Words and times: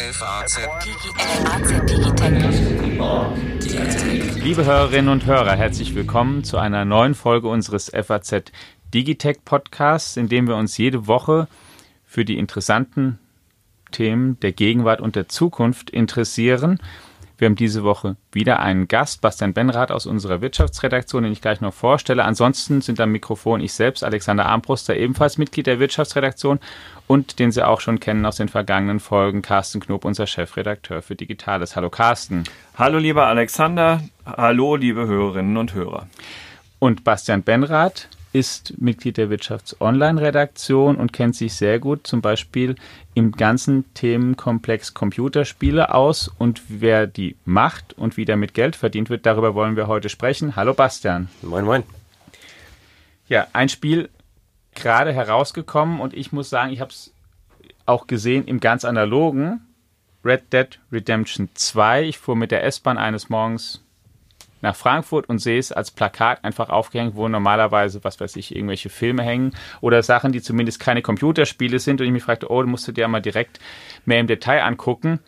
FAZ 0.00 0.60
Liebe 4.36 4.64
Hörerinnen 4.64 5.08
und 5.08 5.26
Hörer, 5.26 5.56
herzlich 5.56 5.96
willkommen 5.96 6.44
zu 6.44 6.56
einer 6.56 6.84
neuen 6.84 7.16
Folge 7.16 7.48
unseres 7.48 7.90
FAZ 7.90 8.52
Digitech 8.94 9.38
Podcasts, 9.44 10.16
in 10.16 10.28
dem 10.28 10.46
wir 10.46 10.54
uns 10.54 10.78
jede 10.78 11.08
Woche 11.08 11.48
für 12.06 12.24
die 12.24 12.38
interessanten 12.38 13.18
Themen 13.90 14.38
der 14.38 14.52
Gegenwart 14.52 15.00
und 15.00 15.16
der 15.16 15.28
Zukunft 15.28 15.90
interessieren. 15.90 16.78
Wir 17.38 17.46
haben 17.46 17.54
diese 17.54 17.84
Woche 17.84 18.16
wieder 18.32 18.58
einen 18.58 18.88
Gast, 18.88 19.20
Bastian 19.20 19.54
Benrath 19.54 19.92
aus 19.92 20.06
unserer 20.06 20.40
Wirtschaftsredaktion, 20.40 21.22
den 21.22 21.32
ich 21.32 21.40
gleich 21.40 21.60
noch 21.60 21.72
vorstelle. 21.72 22.24
Ansonsten 22.24 22.80
sind 22.80 22.98
am 22.98 23.12
Mikrofon 23.12 23.60
ich 23.60 23.72
selbst, 23.72 24.02
Alexander 24.02 24.46
Armbruster, 24.46 24.96
ebenfalls 24.96 25.38
Mitglied 25.38 25.68
der 25.68 25.78
Wirtschaftsredaktion 25.78 26.58
und 27.06 27.38
den 27.38 27.52
Sie 27.52 27.64
auch 27.64 27.80
schon 27.80 28.00
kennen 28.00 28.26
aus 28.26 28.36
den 28.36 28.48
vergangenen 28.48 28.98
Folgen, 28.98 29.40
Carsten 29.40 29.78
Knob, 29.78 30.04
unser 30.04 30.26
Chefredakteur 30.26 31.00
für 31.00 31.14
Digitales. 31.14 31.76
Hallo 31.76 31.90
Carsten. 31.90 32.42
Hallo 32.76 32.98
lieber 32.98 33.28
Alexander, 33.28 34.02
hallo 34.26 34.74
liebe 34.74 35.06
Hörerinnen 35.06 35.56
und 35.56 35.74
Hörer. 35.74 36.08
Und 36.80 37.04
Bastian 37.04 37.44
Benrath 37.44 38.08
ist 38.38 38.80
Mitglied 38.80 39.16
der 39.16 39.30
Wirtschafts-Online-Redaktion 39.30 40.94
und 40.94 41.12
kennt 41.12 41.34
sich 41.34 41.54
sehr 41.54 41.80
gut 41.80 42.06
zum 42.06 42.22
Beispiel 42.22 42.76
im 43.14 43.32
ganzen 43.32 43.92
Themenkomplex 43.94 44.94
Computerspiele 44.94 45.92
aus 45.92 46.28
und 46.38 46.62
wer 46.68 47.08
die 47.08 47.34
macht 47.44 47.98
und 47.98 48.16
wie 48.16 48.24
damit 48.24 48.54
Geld 48.54 48.76
verdient 48.76 49.10
wird, 49.10 49.26
darüber 49.26 49.56
wollen 49.56 49.74
wir 49.74 49.88
heute 49.88 50.08
sprechen. 50.08 50.54
Hallo 50.54 50.72
Bastian. 50.72 51.28
Moin, 51.42 51.64
moin. 51.64 51.82
Ja, 53.26 53.48
ein 53.52 53.68
Spiel 53.68 54.08
gerade 54.74 55.12
herausgekommen 55.12 55.98
und 56.00 56.14
ich 56.14 56.30
muss 56.30 56.48
sagen, 56.48 56.72
ich 56.72 56.80
habe 56.80 56.92
es 56.92 57.12
auch 57.86 58.06
gesehen 58.06 58.46
im 58.46 58.60
ganz 58.60 58.84
analogen 58.84 59.62
Red 60.24 60.52
Dead 60.52 60.78
Redemption 60.92 61.48
2. 61.54 62.04
Ich 62.04 62.18
fuhr 62.18 62.36
mit 62.36 62.52
der 62.52 62.62
S-Bahn 62.64 62.98
eines 62.98 63.30
Morgens 63.30 63.82
nach 64.60 64.76
Frankfurt 64.76 65.28
und 65.28 65.38
sehe 65.38 65.58
es 65.58 65.72
als 65.72 65.90
Plakat 65.90 66.44
einfach 66.44 66.68
aufgehängt, 66.68 67.16
wo 67.16 67.28
normalerweise, 67.28 68.02
was 68.04 68.20
weiß 68.20 68.36
ich, 68.36 68.54
irgendwelche 68.54 68.88
Filme 68.88 69.22
hängen 69.22 69.54
oder 69.80 70.02
Sachen, 70.02 70.32
die 70.32 70.42
zumindest 70.42 70.80
keine 70.80 71.02
Computerspiele 71.02 71.78
sind. 71.78 72.00
Und 72.00 72.06
ich 72.06 72.12
mich 72.12 72.22
fragte, 72.22 72.50
oh, 72.50 72.62
du 72.62 72.68
musst 72.68 72.86
du 72.88 72.92
dir 72.92 73.08
mal 73.08 73.20
direkt 73.20 73.60
mehr 74.04 74.20
im 74.20 74.26
Detail 74.26 74.62
angucken. 74.62 75.20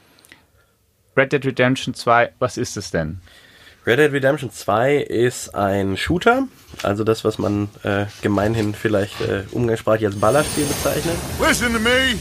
Red 1.17 1.33
Dead 1.33 1.45
Redemption 1.45 1.95
2, 1.95 2.33
was 2.39 2.56
ist 2.56 2.77
es 2.77 2.91
denn? 2.91 3.20
Red 3.86 3.98
Dead 3.98 4.12
Redemption 4.12 4.51
2 4.51 4.97
ist 4.97 5.55
ein 5.55 5.97
Shooter, 5.97 6.48
also 6.83 7.03
das, 7.03 7.25
was 7.25 7.39
man 7.39 7.69
äh, 7.83 8.06
gemeinhin 8.23 8.75
vielleicht 8.75 9.20
äh, 9.23 9.45
umgangssprachlich 9.53 10.06
als 10.06 10.17
Ballerspiel 10.17 10.67
bezeichnet. 10.67 11.17
Listen 11.41 11.73
to 11.73 11.81
me. 11.81 12.19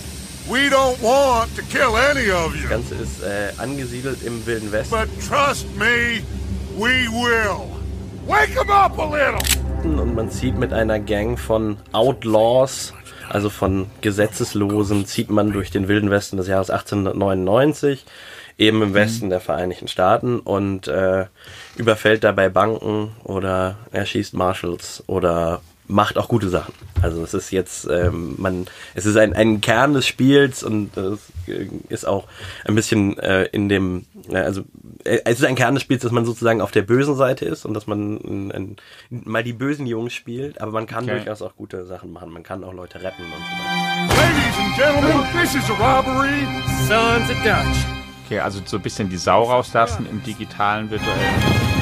We 0.49 0.67
don't 0.67 0.99
want 1.03 1.55
to 1.57 1.61
kill 1.69 1.95
any 1.95 2.31
of 2.31 2.55
you. 2.55 2.61
Das 2.61 2.69
Ganze 2.69 2.95
ist 2.95 3.21
äh, 3.21 3.51
angesiedelt 3.57 4.23
im 4.23 4.43
Wilden 4.47 4.71
Westen. 4.71 4.95
But 4.95 5.07
trust 5.27 5.67
me, 5.77 6.23
We 6.79 7.09
will. 7.09 7.67
Wake 8.25 8.55
them 8.55 8.69
up 8.69 8.97
a 8.97 9.03
little. 9.03 9.37
Und 9.83 10.15
man 10.15 10.31
zieht 10.31 10.57
mit 10.57 10.71
einer 10.71 10.97
Gang 10.97 11.37
von 11.37 11.75
Outlaws, 11.91 12.93
also 13.27 13.49
von 13.49 13.87
Gesetzeslosen, 13.99 15.05
zieht 15.05 15.29
man 15.29 15.51
durch 15.51 15.71
den 15.71 15.89
wilden 15.89 16.09
Westen 16.09 16.37
des 16.37 16.47
Jahres 16.47 16.69
1899, 16.69 18.05
eben 18.57 18.81
im 18.81 18.93
Westen 18.93 19.25
mhm. 19.25 19.31
der 19.31 19.41
Vereinigten 19.41 19.89
Staaten 19.89 20.39
und 20.39 20.87
äh, 20.87 21.25
überfällt 21.75 22.23
dabei 22.23 22.47
Banken 22.47 23.11
oder 23.25 23.75
erschießt 23.91 24.33
Marshals 24.33 25.03
oder 25.07 25.59
macht 25.89 26.17
auch 26.17 26.27
gute 26.27 26.49
Sachen. 26.49 26.73
Also 27.01 27.23
es 27.23 27.33
ist 27.33 27.51
jetzt, 27.51 27.87
ähm, 27.89 28.35
man, 28.37 28.67
es 28.93 29.05
ist 29.05 29.17
ein, 29.17 29.33
ein 29.33 29.59
Kern 29.59 29.93
des 29.93 30.05
Spiels 30.05 30.63
und 30.63 30.95
es 30.95 31.19
ist 31.89 32.07
auch 32.07 32.27
ein 32.65 32.75
bisschen 32.75 33.17
äh, 33.17 33.45
in 33.45 33.69
dem, 33.69 34.05
äh, 34.29 34.37
also 34.37 34.61
äh, 35.03 35.19
es 35.25 35.39
ist 35.39 35.45
ein 35.45 35.55
Kern 35.55 35.73
des 35.73 35.83
Spiels, 35.83 36.03
dass 36.03 36.11
man 36.11 36.25
sozusagen 36.25 36.61
auf 36.61 36.71
der 36.71 36.83
bösen 36.83 37.15
Seite 37.15 37.45
ist 37.45 37.65
und 37.65 37.73
dass 37.73 37.87
man 37.87 38.17
ein, 38.17 38.51
ein, 38.51 38.75
mal 39.09 39.43
die 39.43 39.53
bösen 39.53 39.87
Jungs 39.87 40.13
spielt, 40.13 40.61
aber 40.61 40.71
man 40.71 40.85
kann 40.85 41.05
okay. 41.05 41.15
durchaus 41.15 41.41
auch 41.41 41.55
gute 41.55 41.85
Sachen 41.85 42.11
machen. 42.11 42.31
Man 42.31 42.43
kann 42.43 42.63
auch 42.63 42.73
Leute 42.73 43.01
retten 43.01 43.23
und 43.23 43.31
so 43.31 43.35
weiter. 43.35 43.89
Ladies 44.15 44.59
and 44.59 44.75
Gentlemen, 44.75 45.25
this 45.41 45.55
is 45.55 45.69
a 45.69 45.73
robbery, 45.73 46.45
sons 46.87 47.29
of 47.31 47.37
Dutch. 47.43 47.77
Okay, 48.27 48.39
also 48.39 48.61
so 48.63 48.77
ein 48.77 48.83
bisschen 48.83 49.09
die 49.09 49.17
Sau 49.17 49.43
rauslassen 49.43 50.05
im 50.07 50.21
digitalen 50.21 50.91
virtuellen 50.91 51.78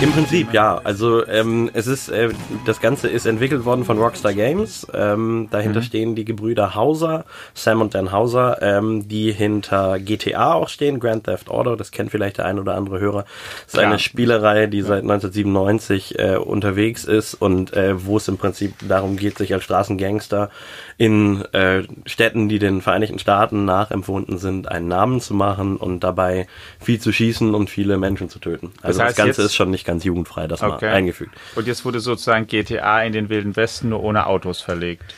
Im 0.00 0.12
Prinzip, 0.12 0.52
ja. 0.52 0.80
Also 0.84 1.26
ähm, 1.26 1.68
es 1.72 1.88
ist, 1.88 2.08
äh, 2.08 2.28
das 2.66 2.80
Ganze 2.80 3.08
ist 3.08 3.26
entwickelt 3.26 3.64
worden 3.64 3.84
von 3.84 3.98
Rockstar 3.98 4.32
Games. 4.32 4.86
Ähm, 4.94 5.48
dahinter 5.50 5.80
mhm. 5.80 5.84
stehen 5.84 6.14
die 6.14 6.24
Gebrüder 6.24 6.76
Hauser, 6.76 7.24
Sam 7.52 7.80
und 7.80 7.96
Dan 7.96 8.12
Hauser, 8.12 8.62
ähm, 8.62 9.08
die 9.08 9.32
hinter 9.32 9.98
GTA 9.98 10.54
auch 10.54 10.68
stehen, 10.68 11.00
Grand 11.00 11.24
Theft 11.24 11.48
Auto, 11.48 11.74
das 11.74 11.90
kennt 11.90 12.12
vielleicht 12.12 12.38
der 12.38 12.46
ein 12.46 12.60
oder 12.60 12.76
andere 12.76 13.00
Hörer. 13.00 13.24
Das 13.64 13.74
ist 13.74 13.80
ja. 13.80 13.88
eine 13.88 13.98
Spielerei, 13.98 14.68
die 14.68 14.78
ja. 14.78 14.84
seit 14.84 15.02
1997 15.02 16.16
äh, 16.16 16.36
unterwegs 16.36 17.04
ist 17.04 17.34
und 17.34 17.72
äh, 17.72 18.06
wo 18.06 18.18
es 18.18 18.28
im 18.28 18.38
Prinzip 18.38 18.74
darum 18.86 19.16
geht, 19.16 19.36
sich 19.36 19.52
als 19.52 19.64
Straßengangster 19.64 20.50
in 20.96 21.42
äh, 21.52 21.82
Städten, 22.06 22.48
die 22.48 22.58
den 22.58 22.80
Vereinigten 22.80 23.18
Staaten 23.18 23.64
nachempfunden 23.64 24.38
sind, 24.38 24.68
einen 24.68 24.88
Namen 24.88 25.20
zu 25.20 25.34
machen 25.34 25.76
und 25.76 26.00
dabei 26.00 26.46
viel 26.80 27.00
zu 27.00 27.12
schießen 27.12 27.54
und 27.54 27.70
viele 27.70 27.98
Menschen 27.98 28.28
zu 28.28 28.38
töten. 28.38 28.72
Also 28.82 28.98
das, 28.98 29.08
heißt, 29.08 29.18
das 29.18 29.24
Ganze 29.24 29.42
ist 29.42 29.54
schon 29.54 29.70
nicht 29.70 29.84
ganz 29.84 30.04
jugendfrei, 30.04 30.46
das 30.46 30.62
okay. 30.62 30.86
mal 30.86 30.94
eingefügt. 30.94 31.34
Und 31.56 31.66
jetzt 31.66 31.84
wurde 31.84 32.00
sozusagen 32.00 32.46
GTA 32.46 33.02
in 33.02 33.12
den 33.12 33.28
Wilden 33.28 33.56
Westen 33.56 33.88
nur 33.88 34.02
ohne 34.02 34.26
Autos 34.26 34.60
verlegt. 34.60 35.14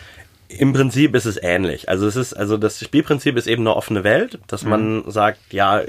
Im 0.49 0.73
Prinzip 0.73 1.15
ist 1.17 1.25
es 1.25 1.43
ähnlich. 1.43 1.89
Also 1.89 2.07
es 2.07 2.15
ist, 2.15 2.33
also 2.33 2.57
das 2.57 2.79
Spielprinzip 2.79 3.37
ist 3.37 3.49
eben 3.49 3.63
eine 3.63 3.75
offene 3.75 4.05
Welt, 4.05 4.39
dass 4.47 4.63
mhm. 4.63 4.71
man 4.71 5.05
sagt, 5.11 5.39
ja, 5.51 5.81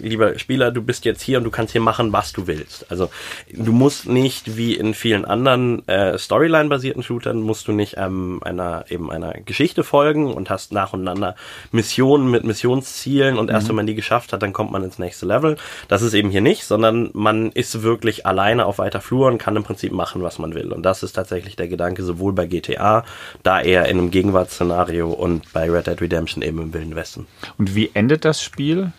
lieber 0.00 0.38
Spieler, 0.38 0.70
du 0.70 0.80
bist 0.80 1.04
jetzt 1.04 1.22
hier 1.22 1.38
und 1.38 1.44
du 1.44 1.50
kannst 1.50 1.72
hier 1.72 1.80
machen, 1.80 2.12
was 2.12 2.32
du 2.32 2.46
willst. 2.46 2.90
Also 2.90 3.10
du 3.52 3.72
musst 3.72 4.06
nicht 4.06 4.56
wie 4.56 4.74
in 4.74 4.94
vielen 4.94 5.24
anderen 5.24 5.86
äh, 5.88 6.16
Storyline-basierten 6.18 7.02
Shootern 7.02 7.40
musst 7.40 7.66
du 7.66 7.72
nicht 7.72 7.96
ähm, 7.96 8.40
einer 8.44 8.84
eben 8.90 9.10
einer 9.10 9.32
Geschichte 9.44 9.82
folgen 9.82 10.32
und 10.32 10.50
hast 10.50 10.72
nacheinander 10.72 11.34
Missionen 11.72 12.30
mit 12.30 12.44
Missionszielen 12.44 13.38
und 13.38 13.46
mhm. 13.46 13.54
erst 13.54 13.68
wenn 13.68 13.76
man 13.76 13.86
die 13.86 13.96
geschafft 13.96 14.32
hat, 14.32 14.42
dann 14.42 14.52
kommt 14.52 14.70
man 14.70 14.84
ins 14.84 15.00
nächste 15.00 15.26
Level. 15.26 15.56
Das 15.88 16.02
ist 16.02 16.14
eben 16.14 16.30
hier 16.30 16.42
nicht, 16.42 16.64
sondern 16.64 17.10
man 17.12 17.50
ist 17.50 17.82
wirklich 17.82 18.24
alleine 18.24 18.66
auf 18.66 18.78
weiter 18.78 19.00
Flur 19.00 19.26
und 19.26 19.38
kann 19.38 19.56
im 19.56 19.64
Prinzip 19.64 19.92
machen, 19.92 20.22
was 20.22 20.38
man 20.38 20.54
will. 20.54 20.72
Und 20.72 20.84
das 20.84 21.02
ist 21.02 21.14
tatsächlich 21.14 21.56
der 21.56 21.66
Gedanke 21.68 22.04
sowohl 22.04 22.32
bei 22.32 22.46
GTA, 22.46 23.04
da 23.42 23.60
eher 23.60 23.86
in 23.86 23.95
in 23.96 24.02
einem 24.02 24.10
Gegenwartsszenario 24.10 25.10
und 25.10 25.52
bei 25.52 25.70
Red 25.70 25.86
Dead 25.86 26.00
Redemption 26.00 26.42
eben 26.42 26.60
im 26.60 26.74
Wilden 26.74 26.94
Westen. 26.94 27.26
Und 27.58 27.74
wie 27.74 27.90
endet 27.94 28.24
das 28.24 28.42
Spiel? 28.42 28.92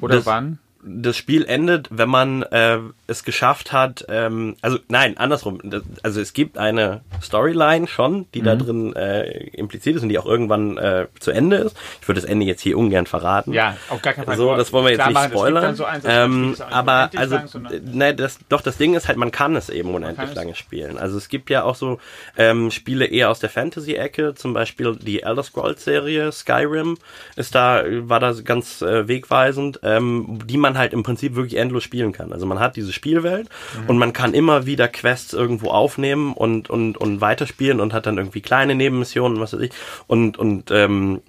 Oder 0.00 0.16
das, 0.16 0.26
wann? 0.26 0.58
Das 0.84 1.16
Spiel 1.16 1.44
endet, 1.44 1.88
wenn 1.90 2.08
man 2.08 2.42
äh, 2.42 2.78
es 3.06 3.24
geschafft 3.24 3.72
hat, 3.72 4.04
ähm, 4.08 4.56
also 4.62 4.78
nein, 4.88 5.16
andersrum. 5.16 5.60
Das, 5.62 5.82
also 6.02 6.20
es 6.20 6.32
gibt 6.32 6.58
eine 6.58 7.02
Storyline 7.22 7.86
schon, 7.86 8.26
die 8.34 8.40
mhm. 8.40 8.44
da 8.44 8.56
drin 8.56 8.96
äh, 8.96 9.46
impliziert 9.48 9.96
ist 9.96 10.02
und 10.02 10.08
die 10.08 10.18
auch 10.18 10.26
irgendwann 10.26 10.76
äh, 10.78 11.06
zu 11.20 11.30
Ende 11.30 11.56
ist. 11.56 11.76
Ich 12.00 12.08
würde 12.08 12.20
das 12.20 12.28
Ende 12.28 12.46
jetzt 12.46 12.60
hier 12.62 12.76
ungern 12.76 13.06
verraten. 13.06 13.52
Ja, 13.52 13.76
auf 13.88 14.02
gar 14.02 14.12
keinen 14.12 14.26
Fall. 14.26 14.36
So, 14.36 14.56
das 14.56 14.72
wollen 14.72 14.86
wir 14.86 14.92
jetzt 14.92 15.06
nicht 15.06 15.24
spoilern. 15.24 15.74
So 15.76 15.84
eins, 15.84 16.04
ähm, 16.06 16.56
aber 16.70 17.10
also, 17.16 17.38
ne, 17.82 18.14
das, 18.14 18.38
doch 18.48 18.60
das 18.60 18.76
Ding 18.76 18.94
ist 18.94 19.08
halt, 19.08 19.18
man 19.18 19.30
kann 19.30 19.54
es 19.56 19.68
eben 19.68 19.94
unendlich 19.94 20.34
lange 20.34 20.54
spielen. 20.54 20.98
Also 20.98 21.16
es 21.16 21.28
gibt 21.28 21.50
ja 21.50 21.62
auch 21.62 21.76
so 21.76 21.98
ähm, 22.36 22.70
Spiele 22.70 23.06
eher 23.06 23.30
aus 23.30 23.38
der 23.38 23.50
Fantasy-Ecke, 23.50 24.34
zum 24.34 24.52
Beispiel 24.52 24.96
die 24.96 25.22
Elder 25.22 25.42
Scrolls-Serie 25.42 26.32
Skyrim 26.32 26.98
ist 27.36 27.54
da, 27.54 27.82
war 27.86 28.20
da 28.20 28.32
ganz 28.44 28.82
äh, 28.82 29.06
wegweisend, 29.08 29.80
ähm, 29.82 30.40
die 30.44 30.56
man 30.56 30.71
man 30.72 30.78
halt 30.78 30.92
im 30.92 31.02
Prinzip 31.02 31.34
wirklich 31.34 31.56
endlos 31.56 31.82
spielen 31.82 32.12
kann. 32.12 32.32
Also 32.32 32.46
man 32.46 32.58
hat 32.58 32.76
diese 32.76 32.92
Spielwelt 32.92 33.48
mhm. 33.82 33.90
und 33.90 33.98
man 33.98 34.12
kann 34.12 34.34
immer 34.34 34.66
wieder 34.66 34.88
Quests 34.88 35.32
irgendwo 35.32 35.68
aufnehmen 35.68 36.32
und, 36.32 36.70
und, 36.70 36.96
und 36.96 37.20
weiterspielen 37.20 37.80
und 37.80 37.92
hat 37.92 38.06
dann 38.06 38.18
irgendwie 38.18 38.40
kleine 38.40 38.74
Nebenmissionen, 38.74 39.38
was 39.40 39.52
weiß 39.52 39.60
ich, 39.60 39.72
und, 40.06 40.38
und 40.38 40.70
ähm, 40.70 41.20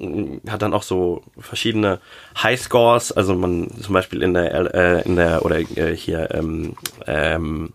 hat 0.50 0.62
dann 0.62 0.74
auch 0.74 0.84
so 0.84 1.24
verschiedene 1.38 2.00
Highscores, 2.42 3.12
also 3.12 3.36
man 3.36 3.70
zum 3.82 3.94
Beispiel 3.94 4.24
in 4.24 4.34
der 4.34 4.74
äh, 4.74 5.02
in 5.06 5.16
der 5.16 5.46
oder 5.46 5.60
äh, 5.60 5.96
hier 5.96 6.30
ähm, 6.32 6.76
ähm, 7.06 7.74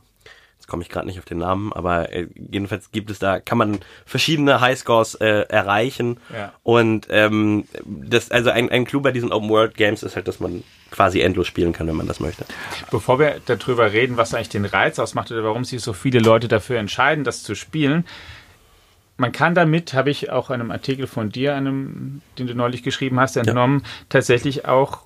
komme 0.69 0.83
ich 0.83 0.89
gerade 0.89 1.07
nicht 1.07 1.19
auf 1.19 1.25
den 1.25 1.39
Namen, 1.39 1.73
aber 1.73 2.13
äh, 2.13 2.29
jedenfalls 2.37 2.93
gibt 2.93 3.11
es 3.11 3.19
da, 3.19 3.41
kann 3.41 3.59
man 3.59 3.81
verschiedene 4.05 4.61
Highscores 4.61 5.17
äh, 5.17 5.47
erreichen. 5.49 6.21
Ja. 6.33 6.53
Und 6.63 7.09
ähm, 7.11 7.65
das, 7.85 8.31
also 8.31 8.51
ein, 8.51 8.71
ein 8.71 8.85
Clou 8.85 9.01
bei 9.01 9.11
diesen 9.11 9.33
Open 9.33 9.49
World 9.49 9.75
Games 9.75 10.03
ist 10.03 10.15
halt, 10.15 10.29
dass 10.29 10.39
man 10.39 10.63
quasi 10.91 11.21
endlos 11.21 11.47
spielen 11.47 11.73
kann, 11.73 11.87
wenn 11.89 11.97
man 11.97 12.07
das 12.07 12.21
möchte. 12.21 12.45
Bevor 12.91 13.19
wir 13.19 13.41
darüber 13.47 13.93
reden, 13.93 14.17
was 14.17 14.35
eigentlich 14.35 14.51
den 14.51 14.67
Reiz 14.67 14.99
ausmacht 14.99 15.33
oder 15.33 15.43
warum 15.43 15.65
sich 15.65 15.83
so 15.83 15.93
viele 15.93 16.21
Leute 16.21 16.49
dafür 16.49 16.79
entscheiden, 16.79 17.25
das 17.25 17.43
zu 17.43 17.55
spielen, 17.55 18.05
man 19.17 19.33
kann 19.33 19.55
damit, 19.55 19.95
habe 19.95 20.11
ich 20.11 20.31
auch 20.31 20.51
einem 20.51 20.71
Artikel 20.71 21.07
von 21.07 21.31
dir, 21.31 21.57
einem, 21.57 22.23
den 22.39 22.47
du 22.47 22.55
neulich 22.55 22.83
geschrieben 22.83 23.19
hast, 23.19 23.37
entnommen, 23.37 23.81
ja. 23.83 23.89
tatsächlich 24.11 24.67
auch 24.67 25.01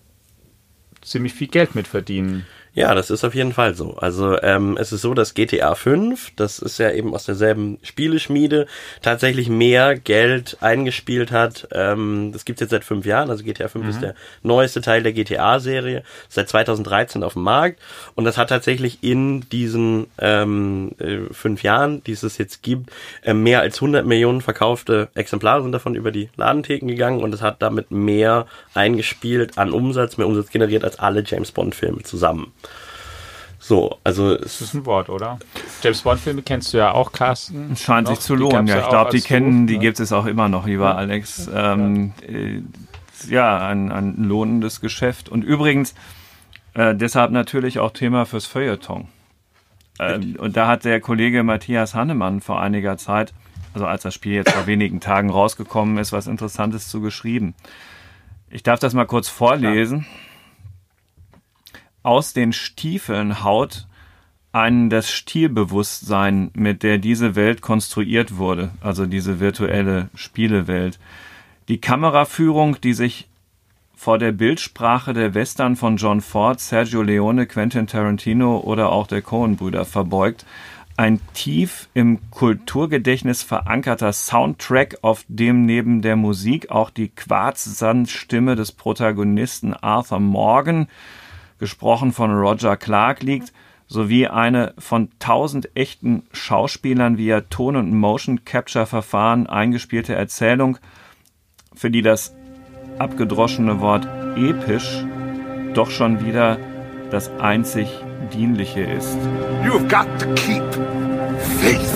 ziemlich 1.00 1.32
viel 1.32 1.48
Geld 1.48 1.74
mit 1.74 1.88
verdienen. 1.88 2.46
Ja, 2.74 2.94
das 2.94 3.10
ist 3.10 3.22
auf 3.22 3.34
jeden 3.34 3.52
Fall 3.52 3.74
so. 3.74 3.96
Also 3.98 4.40
ähm, 4.40 4.78
es 4.80 4.92
ist 4.92 5.02
so, 5.02 5.12
dass 5.12 5.34
GTA 5.34 5.74
5, 5.74 6.32
das 6.36 6.58
ist 6.58 6.78
ja 6.78 6.90
eben 6.90 7.14
aus 7.14 7.26
derselben 7.26 7.78
Spieleschmiede, 7.82 8.66
tatsächlich 9.02 9.50
mehr 9.50 9.98
Geld 9.98 10.56
eingespielt 10.62 11.32
hat. 11.32 11.68
Ähm, 11.72 12.30
das 12.32 12.46
gibt's 12.46 12.62
jetzt 12.62 12.70
seit 12.70 12.84
fünf 12.84 13.04
Jahren. 13.04 13.28
Also 13.28 13.44
GTA 13.44 13.68
5 13.68 13.84
mhm. 13.84 13.90
ist 13.90 14.00
der 14.00 14.14
neueste 14.42 14.80
Teil 14.80 15.02
der 15.02 15.12
GTA-Serie, 15.12 16.02
seit 16.30 16.48
2013 16.48 17.22
auf 17.22 17.34
dem 17.34 17.42
Markt. 17.42 17.78
Und 18.14 18.24
das 18.24 18.38
hat 18.38 18.48
tatsächlich 18.48 19.02
in 19.02 19.46
diesen 19.50 20.06
ähm, 20.18 20.92
äh, 20.98 21.30
fünf 21.30 21.62
Jahren, 21.62 22.02
die 22.04 22.12
es 22.12 22.38
jetzt 22.38 22.62
gibt, 22.62 22.90
äh, 23.22 23.34
mehr 23.34 23.60
als 23.60 23.76
100 23.76 24.06
Millionen 24.06 24.40
verkaufte 24.40 25.10
Exemplare 25.14 25.62
sind 25.62 25.72
davon 25.72 25.94
über 25.94 26.10
die 26.10 26.30
Ladentheken 26.36 26.86
gegangen 26.88 27.22
und 27.22 27.34
es 27.34 27.42
hat 27.42 27.60
damit 27.60 27.90
mehr 27.90 28.46
eingespielt 28.72 29.58
an 29.58 29.72
Umsatz, 29.72 30.16
mehr 30.16 30.26
Umsatz 30.26 30.48
generiert 30.48 30.84
als 30.84 30.98
alle 30.98 31.22
James 31.26 31.52
Bond-Filme 31.52 32.02
zusammen. 32.02 32.52
So, 33.64 33.96
also 34.02 34.36
das 34.36 34.60
ist 34.60 34.74
ein 34.74 34.84
Wort, 34.86 35.08
oder? 35.08 35.38
James 35.82 36.02
Bond 36.02 36.18
Filme 36.18 36.42
kennst 36.42 36.74
du 36.74 36.78
ja 36.78 36.90
auch, 36.90 37.12
Carsten. 37.12 37.76
Scheint 37.76 38.08
sich 38.08 38.18
zu 38.18 38.34
lohnen. 38.34 38.66
Ja, 38.66 38.80
ich 38.80 38.88
glaube, 38.88 39.12
die 39.12 39.20
kennen, 39.20 39.68
die 39.68 39.74
ne? 39.74 39.78
gibt 39.78 40.00
es 40.00 40.12
auch 40.12 40.26
immer 40.26 40.48
noch, 40.48 40.66
lieber 40.66 40.86
ja. 40.86 40.94
Alex. 40.96 41.48
Ähm, 41.54 42.12
äh, 42.26 42.60
ja, 43.32 43.64
ein, 43.64 43.92
ein 43.92 44.16
lohnendes 44.24 44.80
Geschäft. 44.80 45.28
Und 45.28 45.44
übrigens, 45.44 45.94
äh, 46.74 46.96
deshalb 46.96 47.30
natürlich 47.30 47.78
auch 47.78 47.92
Thema 47.92 48.26
fürs 48.26 48.46
Feuilleton. 48.46 49.06
Äh, 50.00 50.18
und 50.38 50.56
da 50.56 50.66
hat 50.66 50.84
der 50.84 51.00
Kollege 51.00 51.44
Matthias 51.44 51.94
Hannemann 51.94 52.40
vor 52.40 52.60
einiger 52.60 52.96
Zeit, 52.96 53.32
also 53.74 53.86
als 53.86 54.02
das 54.02 54.12
Spiel 54.12 54.32
jetzt 54.32 54.50
vor 54.50 54.66
wenigen 54.66 54.98
Tagen 54.98 55.30
rausgekommen 55.30 55.98
ist, 55.98 56.10
was 56.10 56.26
Interessantes 56.26 56.88
zu 56.88 57.00
geschrieben. 57.00 57.54
Ich 58.50 58.64
darf 58.64 58.80
das 58.80 58.92
mal 58.92 59.06
kurz 59.06 59.28
vorlesen. 59.28 60.00
Ja 60.00 60.31
aus 62.02 62.32
den 62.32 62.52
Stiefeln 62.52 63.44
haut 63.44 63.86
einen 64.52 64.90
das 64.90 65.10
Stilbewusstsein, 65.10 66.50
mit 66.54 66.82
der 66.82 66.98
diese 66.98 67.34
Welt 67.34 67.62
konstruiert 67.62 68.36
wurde, 68.36 68.70
also 68.80 69.06
diese 69.06 69.40
virtuelle 69.40 70.10
Spielewelt. 70.14 70.98
Die 71.68 71.80
Kameraführung, 71.80 72.78
die 72.80 72.92
sich 72.92 73.28
vor 73.96 74.18
der 74.18 74.32
Bildsprache 74.32 75.14
der 75.14 75.32
Western 75.34 75.76
von 75.76 75.96
John 75.96 76.20
Ford, 76.20 76.60
Sergio 76.60 77.02
Leone, 77.02 77.46
Quentin 77.46 77.86
Tarantino 77.86 78.58
oder 78.58 78.90
auch 78.90 79.06
der 79.06 79.22
Coen-Brüder 79.22 79.84
verbeugt. 79.84 80.44
Ein 80.96 81.20
tief 81.32 81.88
im 81.94 82.18
Kulturgedächtnis 82.30 83.42
verankerter 83.42 84.12
Soundtrack, 84.12 84.98
auf 85.02 85.24
dem 85.28 85.64
neben 85.64 86.02
der 86.02 86.16
Musik 86.16 86.70
auch 86.70 86.90
die 86.90 87.08
Quarzsandstimme 87.08 88.56
des 88.56 88.72
Protagonisten 88.72 89.72
Arthur 89.72 90.20
Morgan 90.20 90.88
gesprochen 91.62 92.10
von 92.10 92.32
Roger 92.32 92.76
Clark 92.76 93.22
liegt, 93.22 93.52
sowie 93.86 94.26
eine 94.26 94.74
von 94.78 95.10
tausend 95.20 95.76
echten 95.76 96.24
Schauspielern 96.32 97.18
via 97.18 97.42
Ton- 97.42 97.76
und 97.76 97.96
Motion-Capture-Verfahren 97.96 99.46
eingespielte 99.46 100.12
Erzählung, 100.12 100.78
für 101.72 101.88
die 101.88 102.02
das 102.02 102.34
abgedroschene 102.98 103.80
Wort 103.80 104.08
episch 104.36 105.04
doch 105.72 105.92
schon 105.92 106.26
wieder 106.26 106.58
das 107.12 107.30
einzig 107.38 107.88
Dienliche 108.32 108.80
ist. 108.80 109.16
You've 109.64 109.88
got 109.88 110.08
to 110.18 110.26
keep 110.34 110.64
faith. 111.60 111.94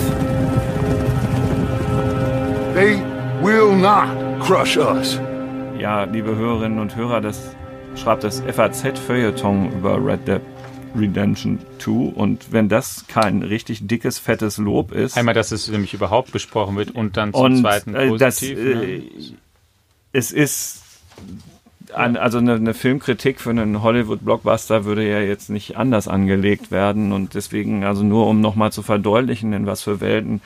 They 2.73 3.03
will 3.41 3.75
not 3.75 4.39
crush 4.39 4.77
us. 4.77 5.19
Ja, 5.77 6.05
liebe 6.05 6.37
Hörerinnen 6.37 6.79
und 6.79 6.95
Hörer, 6.95 7.19
das 7.19 7.53
schreibt 7.97 8.23
das 8.23 8.41
FAZ-Feuilleton 8.41 9.71
über 9.73 10.03
Red 10.03 10.27
Dead 10.27 10.41
Redemption 10.95 11.59
2 11.79 11.91
und 12.15 12.51
wenn 12.51 12.69
das 12.69 13.05
kein 13.07 13.43
richtig 13.43 13.87
dickes, 13.87 14.19
fettes 14.19 14.57
Lob 14.57 14.91
ist. 14.91 15.17
Einmal, 15.17 15.33
dass 15.35 15.51
es 15.51 15.67
nämlich 15.67 15.93
überhaupt 15.93 16.31
besprochen 16.31 16.75
wird 16.75 16.91
und 16.91 17.17
dann 17.17 17.33
zum 17.33 17.43
und, 17.43 17.57
zweiten 17.57 17.95
äh, 17.95 18.07
positiv. 18.07 18.57
Das, 18.57 18.81
äh, 18.81 19.01
Es 20.11 20.31
ist 20.31 20.83
ein, 21.93 22.17
also 22.17 22.37
eine, 22.39 22.55
eine, 22.55 22.73
Filmkritik 22.73 23.39
für 23.39 23.49
einen 23.49 23.81
Hollywood-Blockbuster 23.81 24.85
würde 24.85 25.07
ja 25.07 25.19
jetzt 25.19 25.49
nicht 25.49 25.77
anders 25.77 26.07
angelegt 26.07 26.71
werden 26.71 27.11
und 27.11 27.33
deswegen, 27.33 27.83
also 27.83 28.03
nur 28.03 28.27
um 28.27 28.41
nochmal 28.41 28.71
zu 28.71 28.83
verdeutlichen, 28.83 29.53
in 29.53 29.65
was 29.65 29.83
für 29.83 30.01
Welten 30.01 30.41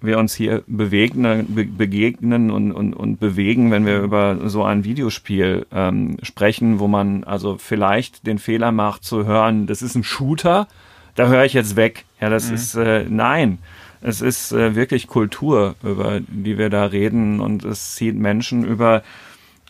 wir 0.00 0.18
uns 0.18 0.34
hier 0.34 0.62
bewegnen, 0.66 1.54
be 1.54 1.64
begegnen 1.64 2.50
und, 2.50 2.72
und, 2.72 2.94
und 2.94 3.20
bewegen, 3.20 3.70
wenn 3.70 3.86
wir 3.86 4.00
über 4.00 4.48
so 4.48 4.64
ein 4.64 4.84
Videospiel 4.84 5.66
ähm, 5.72 6.16
sprechen, 6.22 6.78
wo 6.78 6.88
man 6.88 7.24
also 7.24 7.56
vielleicht 7.58 8.26
den 8.26 8.38
Fehler 8.38 8.72
macht 8.72 9.04
zu 9.04 9.26
hören, 9.26 9.66
das 9.66 9.82
ist 9.82 9.94
ein 9.94 10.04
Shooter, 10.04 10.68
da 11.14 11.28
höre 11.28 11.44
ich 11.44 11.52
jetzt 11.52 11.76
weg. 11.76 12.04
Ja, 12.20 12.28
das 12.30 12.48
mhm. 12.48 12.54
ist 12.54 12.74
äh, 12.74 13.04
nein. 13.08 13.58
Es 14.02 14.22
ist 14.22 14.52
äh, 14.52 14.74
wirklich 14.74 15.08
Kultur, 15.08 15.74
über 15.82 16.20
die 16.20 16.56
wir 16.56 16.70
da 16.70 16.86
reden 16.86 17.40
und 17.40 17.64
es 17.64 17.96
zieht 17.96 18.16
Menschen 18.16 18.64
über 18.64 19.02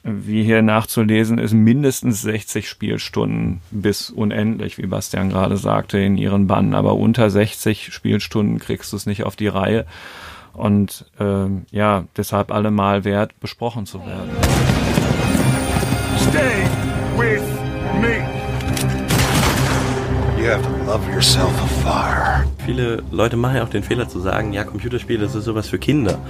wie 0.02 0.42
hier 0.42 0.62
nachzulesen 0.62 1.38
ist, 1.38 1.52
mindestens 1.52 2.22
60 2.22 2.68
Spielstunden 2.68 3.60
bis 3.70 4.10
unendlich, 4.10 4.78
wie 4.78 4.86
Bastian 4.86 5.28
gerade 5.28 5.56
sagte, 5.56 5.98
in 5.98 6.16
ihren 6.16 6.46
Bann. 6.46 6.74
Aber 6.74 6.94
unter 6.94 7.28
60 7.30 7.92
Spielstunden 7.92 8.58
kriegst 8.58 8.92
du 8.92 8.96
es 8.96 9.06
nicht 9.06 9.24
auf 9.24 9.36
die 9.36 9.48
Reihe. 9.48 9.86
Und 10.52 11.06
ähm, 11.20 11.66
ja, 11.70 12.04
deshalb 12.16 12.50
allemal 12.50 13.04
wert, 13.04 13.38
besprochen 13.40 13.86
zu 13.86 14.00
werden. 14.00 14.30
Stay 16.16 16.64
with 17.16 17.42
me. 18.00 18.26
You 20.40 20.48
have 20.48 20.62
to 20.62 20.84
love 20.84 21.06
yourself 21.12 21.52
a 21.62 21.66
fire 21.82 22.46
viele 22.70 23.02
Leute 23.10 23.36
machen 23.36 23.56
ja 23.56 23.64
auch 23.64 23.68
den 23.68 23.82
Fehler 23.82 24.08
zu 24.08 24.20
sagen, 24.20 24.52
ja, 24.52 24.62
Computerspiele, 24.62 25.24
das 25.24 25.34
ist 25.34 25.44
sowas 25.44 25.68
für 25.68 25.80
Kinder. 25.80 26.20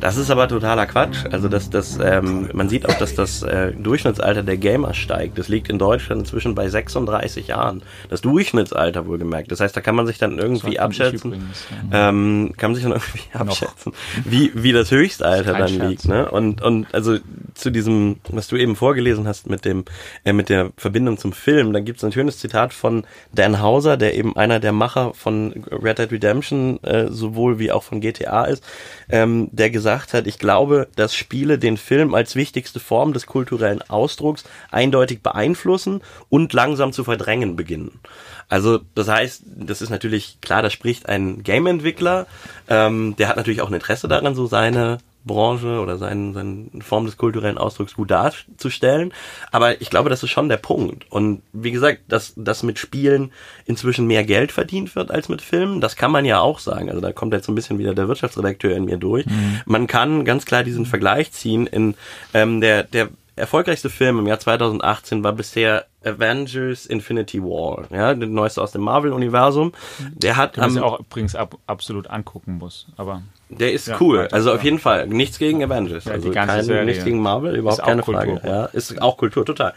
Das 0.00 0.16
ist 0.16 0.30
aber 0.30 0.46
totaler 0.46 0.86
Quatsch. 0.86 1.24
Also 1.32 1.48
das, 1.48 1.70
das, 1.70 1.98
ähm, 2.00 2.48
man 2.52 2.68
sieht 2.68 2.88
auch, 2.88 2.94
dass 2.94 3.16
das 3.16 3.42
äh, 3.42 3.72
Durchschnittsalter 3.72 4.44
der 4.44 4.58
Gamer 4.58 4.94
steigt. 4.94 5.38
Das 5.38 5.48
liegt 5.48 5.68
in 5.68 5.78
Deutschland 5.78 6.20
inzwischen 6.20 6.54
bei 6.54 6.68
36 6.68 7.48
Jahren. 7.48 7.82
Das 8.10 8.20
Durchschnittsalter 8.20 9.06
wohlgemerkt. 9.06 9.50
Das 9.50 9.58
heißt, 9.58 9.76
da 9.76 9.80
kann 9.80 9.96
man 9.96 10.06
sich 10.06 10.18
dann 10.18 10.38
irgendwie 10.38 10.78
abschätzen. 10.78 11.32
Übrigens, 11.32 11.66
ja. 11.90 12.10
ähm, 12.10 12.52
kann 12.56 12.70
man 12.70 12.74
sich 12.76 12.84
dann 12.84 12.92
irgendwie 12.92 13.20
abschätzen, 13.32 13.92
wie, 14.24 14.52
wie 14.54 14.72
das 14.72 14.92
Höchstalter 14.92 15.52
dann 15.52 15.68
Scherz. 15.68 15.88
liegt. 15.88 16.04
Ne? 16.06 16.30
Und, 16.30 16.62
und 16.62 16.94
also 16.94 17.18
zu 17.58 17.70
diesem, 17.70 18.16
was 18.28 18.48
du 18.48 18.56
eben 18.56 18.76
vorgelesen 18.76 19.26
hast 19.26 19.48
mit 19.48 19.64
dem, 19.64 19.84
äh, 20.24 20.32
mit 20.32 20.48
der 20.48 20.70
Verbindung 20.76 21.18
zum 21.18 21.32
Film, 21.32 21.72
da 21.72 21.80
gibt 21.80 21.98
es 21.98 22.04
ein 22.04 22.12
schönes 22.12 22.38
Zitat 22.38 22.72
von 22.72 23.04
Dan 23.32 23.60
Hauser, 23.60 23.96
der 23.96 24.14
eben 24.14 24.36
einer 24.36 24.60
der 24.60 24.72
Macher 24.72 25.12
von 25.14 25.64
Red 25.70 25.98
Dead 25.98 26.12
Redemption 26.12 26.82
äh, 26.84 27.08
sowohl 27.10 27.58
wie 27.58 27.72
auch 27.72 27.82
von 27.82 28.00
GTA 28.00 28.44
ist, 28.44 28.62
ähm, 29.08 29.48
der 29.52 29.70
gesagt 29.70 30.14
hat, 30.14 30.26
ich 30.26 30.38
glaube, 30.38 30.88
dass 30.96 31.14
Spiele 31.14 31.58
den 31.58 31.76
Film 31.76 32.14
als 32.14 32.36
wichtigste 32.36 32.80
Form 32.80 33.12
des 33.12 33.26
kulturellen 33.26 33.82
Ausdrucks 33.82 34.44
eindeutig 34.70 35.22
beeinflussen 35.22 36.00
und 36.28 36.52
langsam 36.52 36.92
zu 36.92 37.04
verdrängen 37.04 37.56
beginnen. 37.56 38.00
Also 38.48 38.80
das 38.94 39.08
heißt, 39.08 39.42
das 39.44 39.82
ist 39.82 39.90
natürlich 39.90 40.40
klar, 40.40 40.62
da 40.62 40.70
spricht 40.70 41.08
ein 41.08 41.42
Game-Entwickler, 41.42 42.26
ähm, 42.68 43.14
der 43.16 43.28
hat 43.28 43.36
natürlich 43.36 43.60
auch 43.60 43.68
ein 43.68 43.74
Interesse 43.74 44.08
daran, 44.08 44.34
so 44.34 44.46
seine 44.46 44.98
Branche 45.28 45.78
oder 45.80 45.96
seine, 45.96 46.32
seine 46.32 46.66
Form 46.80 47.06
des 47.06 47.16
kulturellen 47.16 47.56
Ausdrucks 47.56 47.94
gut 47.94 48.10
darzustellen. 48.10 49.14
Aber 49.52 49.80
ich 49.80 49.90
glaube, 49.90 50.10
das 50.10 50.24
ist 50.24 50.30
schon 50.30 50.48
der 50.48 50.56
Punkt. 50.56 51.06
Und 51.10 51.42
wie 51.52 51.70
gesagt, 51.70 52.00
dass, 52.08 52.32
dass 52.36 52.64
mit 52.64 52.80
Spielen 52.80 53.30
inzwischen 53.64 54.08
mehr 54.08 54.24
Geld 54.24 54.50
verdient 54.50 54.96
wird 54.96 55.12
als 55.12 55.28
mit 55.28 55.40
Filmen, 55.40 55.80
das 55.80 55.94
kann 55.94 56.10
man 56.10 56.24
ja 56.24 56.40
auch 56.40 56.58
sagen. 56.58 56.88
Also 56.88 57.00
da 57.00 57.12
kommt 57.12 57.32
jetzt 57.32 57.46
so 57.46 57.52
ein 57.52 57.54
bisschen 57.54 57.78
wieder 57.78 57.94
der 57.94 58.08
Wirtschaftsredakteur 58.08 58.74
in 58.74 58.86
mir 58.86 58.96
durch. 58.96 59.26
Mhm. 59.26 59.60
Man 59.66 59.86
kann 59.86 60.24
ganz 60.24 60.44
klar 60.44 60.64
diesen 60.64 60.86
Vergleich 60.86 61.30
ziehen 61.30 61.68
in 61.68 61.94
ähm, 62.34 62.60
der, 62.60 62.82
der 62.82 63.10
erfolgreichste 63.38 63.90
Film 63.90 64.18
im 64.18 64.26
Jahr 64.26 64.38
2018 64.38 65.24
war 65.24 65.32
bisher 65.32 65.86
Avengers 66.04 66.86
Infinity 66.86 67.42
War, 67.42 67.84
ja, 67.90 68.14
der 68.14 68.28
neueste 68.28 68.62
aus 68.62 68.72
dem 68.72 68.82
Marvel-Universum. 68.82 69.72
Der 70.12 70.36
hat 70.36 70.56
Den 70.56 70.64
am, 70.64 70.78
auch 70.78 71.00
übrigens 71.00 71.34
ab, 71.34 71.56
absolut 71.66 72.08
angucken 72.08 72.58
muss, 72.58 72.86
aber 72.96 73.22
der 73.50 73.72
ist 73.72 73.88
ja, 73.88 73.96
cool. 74.00 74.28
Also 74.30 74.52
auf 74.52 74.62
jeden 74.62 74.78
Fall 74.78 75.06
nichts 75.06 75.38
gegen 75.38 75.62
Avengers. 75.64 76.04
Ja, 76.04 76.12
also 76.12 76.30
kein, 76.30 76.84
nichts 76.84 77.04
gegen 77.04 77.20
Marvel, 77.20 77.56
überhaupt 77.56 77.82
keine 77.82 78.02
Kultur. 78.02 78.38
Frage. 78.38 78.48
Ja, 78.48 78.64
ist 78.66 79.00
auch 79.00 79.16
Kultur, 79.16 79.44
total. 79.44 79.72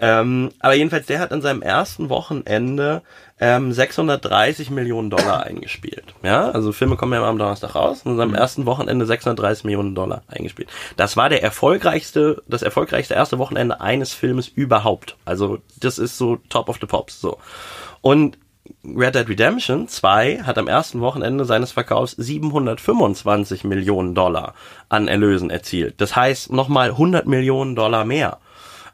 Ja. 0.00 0.20
Ähm, 0.20 0.50
aber 0.58 0.74
jedenfalls, 0.74 1.06
der 1.06 1.20
hat 1.20 1.32
an 1.32 1.40
seinem 1.40 1.62
ersten 1.62 2.08
Wochenende 2.08 3.02
ähm, 3.42 3.72
630 3.72 4.70
Millionen 4.70 5.10
Dollar 5.10 5.42
eingespielt. 5.42 6.14
Ja, 6.22 6.50
also 6.50 6.70
Filme 6.70 6.96
kommen 6.96 7.12
ja 7.12 7.28
am 7.28 7.38
Donnerstag 7.38 7.74
raus. 7.74 8.02
Und 8.04 8.16
seinem 8.16 8.30
mhm. 8.30 8.36
ersten 8.36 8.66
Wochenende 8.66 9.04
630 9.04 9.64
Millionen 9.64 9.96
Dollar 9.96 10.22
eingespielt. 10.28 10.68
Das 10.96 11.16
war 11.16 11.28
der 11.28 11.42
erfolgreichste, 11.42 12.40
das 12.46 12.62
erfolgreichste 12.62 13.14
erste 13.14 13.40
Wochenende 13.40 13.80
eines 13.80 14.14
Filmes 14.14 14.46
überhaupt. 14.46 15.16
Also 15.24 15.58
das 15.80 15.98
ist 15.98 16.18
so 16.18 16.36
Top 16.50 16.68
of 16.68 16.78
the 16.80 16.86
Pops. 16.86 17.20
So. 17.20 17.38
Und 18.00 18.38
Red 18.84 19.16
Dead 19.16 19.28
Redemption 19.28 19.88
2 19.88 20.44
hat 20.44 20.56
am 20.56 20.68
ersten 20.68 21.00
Wochenende 21.00 21.44
seines 21.44 21.72
Verkaufs 21.72 22.12
725 22.12 23.64
Millionen 23.64 24.14
Dollar 24.14 24.54
an 24.88 25.08
Erlösen 25.08 25.50
erzielt. 25.50 26.00
Das 26.00 26.14
heißt 26.14 26.52
nochmal 26.52 26.90
100 26.90 27.26
Millionen 27.26 27.74
Dollar 27.74 28.04
mehr. 28.04 28.38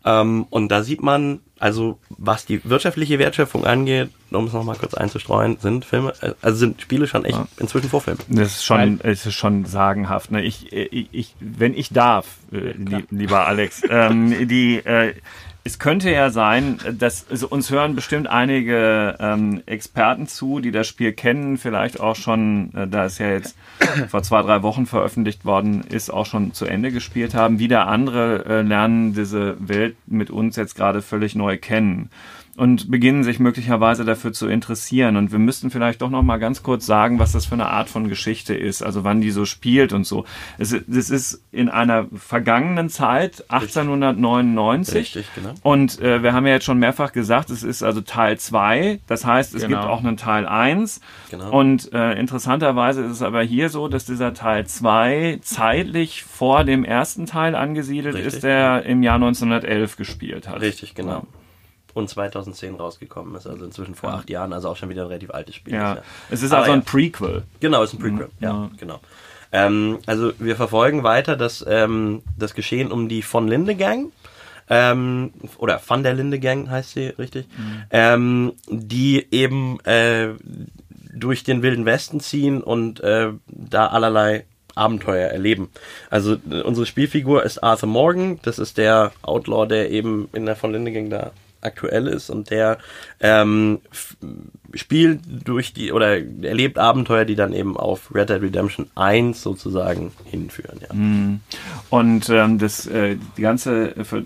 Ähm, 0.06 0.46
und 0.48 0.68
da 0.68 0.82
sieht 0.82 1.02
man, 1.02 1.40
also 1.58 1.98
was 2.08 2.46
die 2.46 2.64
wirtschaftliche 2.64 3.18
Wertschöpfung 3.18 3.66
angeht, 3.66 4.08
um 4.36 4.46
es 4.46 4.52
nochmal 4.52 4.76
kurz 4.76 4.94
einzustreuen, 4.94 5.58
sind 5.60 5.84
Filme, 5.84 6.12
äh, 6.20 6.34
also 6.42 6.58
sind 6.58 6.80
Spiele 6.80 7.06
schon 7.06 7.24
echt 7.24 7.36
ja. 7.36 7.46
inzwischen 7.58 7.88
Vorfilme. 7.88 8.20
Das 8.28 8.48
ist 8.48 8.64
schon, 8.64 9.00
es 9.02 9.26
ist 9.26 9.34
schon 9.34 9.64
sagenhaft. 9.64 10.30
Ne? 10.30 10.42
Ich, 10.42 10.72
ich, 10.72 11.08
ich, 11.12 11.34
wenn 11.40 11.74
ich 11.74 11.90
darf, 11.90 12.26
äh, 12.52 12.74
lieber 13.10 13.46
Alex, 13.46 13.82
ähm, 13.90 14.48
die 14.48 14.78
äh, 14.78 15.14
es 15.68 15.78
könnte 15.78 16.10
ja 16.10 16.30
sein, 16.30 16.78
dass 16.98 17.26
also 17.28 17.46
uns 17.46 17.70
hören 17.70 17.94
bestimmt 17.94 18.26
einige 18.26 19.16
ähm, 19.20 19.62
Experten 19.66 20.26
zu, 20.26 20.60
die 20.60 20.70
das 20.70 20.86
Spiel 20.86 21.12
kennen, 21.12 21.58
vielleicht 21.58 22.00
auch 22.00 22.16
schon, 22.16 22.72
äh, 22.74 22.88
da 22.88 23.04
es 23.04 23.18
ja 23.18 23.28
jetzt 23.28 23.54
vor 24.08 24.22
zwei, 24.22 24.40
drei 24.40 24.62
Wochen 24.62 24.86
veröffentlicht 24.86 25.44
worden 25.44 25.82
ist, 25.82 26.08
auch 26.08 26.24
schon 26.24 26.54
zu 26.54 26.64
Ende 26.64 26.90
gespielt 26.90 27.34
haben. 27.34 27.58
Wieder 27.58 27.86
andere 27.86 28.46
äh, 28.46 28.62
lernen 28.62 29.12
diese 29.12 29.56
Welt 29.58 29.96
mit 30.06 30.30
uns 30.30 30.56
jetzt 30.56 30.74
gerade 30.74 31.02
völlig 31.02 31.34
neu 31.34 31.58
kennen 31.58 32.08
und 32.58 32.90
beginnen 32.90 33.22
sich 33.22 33.38
möglicherweise 33.38 34.04
dafür 34.04 34.32
zu 34.32 34.48
interessieren. 34.48 35.16
Und 35.16 35.30
wir 35.30 35.38
müssten 35.38 35.70
vielleicht 35.70 36.02
doch 36.02 36.10
noch 36.10 36.24
mal 36.24 36.38
ganz 36.38 36.64
kurz 36.64 36.86
sagen, 36.86 37.20
was 37.20 37.30
das 37.30 37.46
für 37.46 37.54
eine 37.54 37.68
Art 37.68 37.88
von 37.88 38.08
Geschichte 38.08 38.52
ist, 38.52 38.82
also 38.82 39.04
wann 39.04 39.20
die 39.20 39.30
so 39.30 39.44
spielt 39.44 39.92
und 39.92 40.04
so. 40.04 40.24
Es, 40.58 40.72
es 40.72 41.08
ist 41.08 41.40
in 41.52 41.68
einer 41.68 42.06
vergangenen 42.12 42.88
Zeit, 42.88 43.44
1899. 43.48 44.94
Richtig, 44.96 45.26
genau. 45.36 45.54
Und 45.62 46.00
äh, 46.00 46.24
wir 46.24 46.32
haben 46.32 46.48
ja 46.48 46.54
jetzt 46.54 46.64
schon 46.64 46.80
mehrfach 46.80 47.12
gesagt, 47.12 47.50
es 47.50 47.62
ist 47.62 47.84
also 47.84 48.00
Teil 48.00 48.38
2. 48.40 48.98
Das 49.06 49.24
heißt, 49.24 49.54
es 49.54 49.62
genau. 49.62 49.76
gibt 49.76 49.88
auch 49.88 50.00
einen 50.00 50.16
Teil 50.16 50.44
1. 50.44 51.00
Genau. 51.30 51.56
Und 51.56 51.92
äh, 51.92 52.14
interessanterweise 52.14 53.04
ist 53.04 53.12
es 53.12 53.22
aber 53.22 53.42
hier 53.42 53.68
so, 53.68 53.86
dass 53.86 54.04
dieser 54.04 54.34
Teil 54.34 54.66
2 54.66 55.38
zeitlich 55.42 56.24
vor 56.24 56.64
dem 56.64 56.84
ersten 56.84 57.24
Teil 57.26 57.54
angesiedelt 57.54 58.16
Richtig. 58.16 58.34
ist, 58.34 58.42
der 58.42 58.84
im 58.84 59.04
Jahr 59.04 59.14
1911 59.14 59.96
gespielt 59.96 60.48
hat. 60.48 60.60
Richtig, 60.60 60.96
genau 60.96 61.24
und 61.98 62.08
2010 62.08 62.76
rausgekommen 62.76 63.34
ist, 63.34 63.46
also 63.46 63.64
inzwischen 63.64 63.94
vor 63.94 64.10
acht 64.10 64.30
Jahren, 64.30 64.52
also 64.52 64.68
auch 64.68 64.76
schon 64.76 64.88
wieder 64.88 65.02
ein 65.02 65.08
relativ 65.08 65.30
altes 65.30 65.54
Spiel. 65.54 65.74
Ja, 65.74 65.92
ist, 65.92 65.98
ja. 65.98 66.04
es 66.30 66.42
ist 66.42 66.52
also 66.52 66.72
ein 66.72 66.84
Prequel. 66.84 67.42
Genau, 67.60 67.82
es 67.82 67.92
ist 67.92 67.98
ein 67.98 68.02
Prequel, 68.02 68.26
mhm. 68.26 68.44
ja, 68.44 68.70
genau. 68.78 69.00
Ähm, 69.50 69.98
also 70.06 70.32
wir 70.38 70.56
verfolgen 70.56 71.02
weiter 71.02 71.36
das, 71.36 71.64
ähm, 71.66 72.22
das 72.38 72.54
Geschehen 72.54 72.92
um 72.92 73.08
die 73.08 73.22
von 73.22 73.48
Linde 73.48 73.74
Gang. 73.74 74.12
Ähm, 74.70 75.32
oder 75.56 75.80
Van 75.86 76.02
der 76.02 76.12
Linde 76.12 76.38
Gang 76.38 76.68
heißt 76.68 76.90
sie 76.92 77.06
richtig, 77.06 77.46
mhm. 77.56 77.82
ähm, 77.90 78.52
die 78.68 79.26
eben 79.30 79.80
äh, 79.80 80.34
durch 81.14 81.42
den 81.42 81.62
Wilden 81.62 81.86
Westen 81.86 82.20
ziehen 82.20 82.62
und 82.62 83.00
äh, 83.00 83.32
da 83.46 83.86
allerlei 83.86 84.44
Abenteuer 84.74 85.28
erleben. 85.28 85.70
Also 86.10 86.36
unsere 86.64 86.86
Spielfigur 86.86 87.42
ist 87.42 87.62
Arthur 87.62 87.88
Morgan, 87.88 88.38
das 88.42 88.58
ist 88.58 88.78
der 88.78 89.12
Outlaw, 89.22 89.66
der 89.66 89.90
eben 89.90 90.28
in 90.32 90.46
der 90.46 90.54
von 90.54 90.72
Linde 90.72 90.92
Gang 90.92 91.10
da 91.10 91.32
aktuell 91.60 92.06
ist 92.06 92.30
und 92.30 92.50
der 92.50 92.78
ähm, 93.20 93.80
spielt 94.74 95.20
durch 95.46 95.72
die 95.72 95.92
oder 95.92 96.18
erlebt 96.18 96.78
Abenteuer, 96.78 97.24
die 97.24 97.34
dann 97.34 97.52
eben 97.52 97.76
auf 97.76 98.14
Red 98.14 98.30
Dead 98.30 98.42
Redemption 98.42 98.90
1 98.94 99.42
sozusagen 99.42 100.12
hinführen. 100.24 100.80
Ja. 100.80 100.94
Mhm. 100.94 101.40
Und 101.90 102.28
ähm, 102.28 102.58
das 102.58 102.86
äh, 102.86 103.16
die 103.36 103.42
ganze 103.42 103.94
äh, 103.96 104.24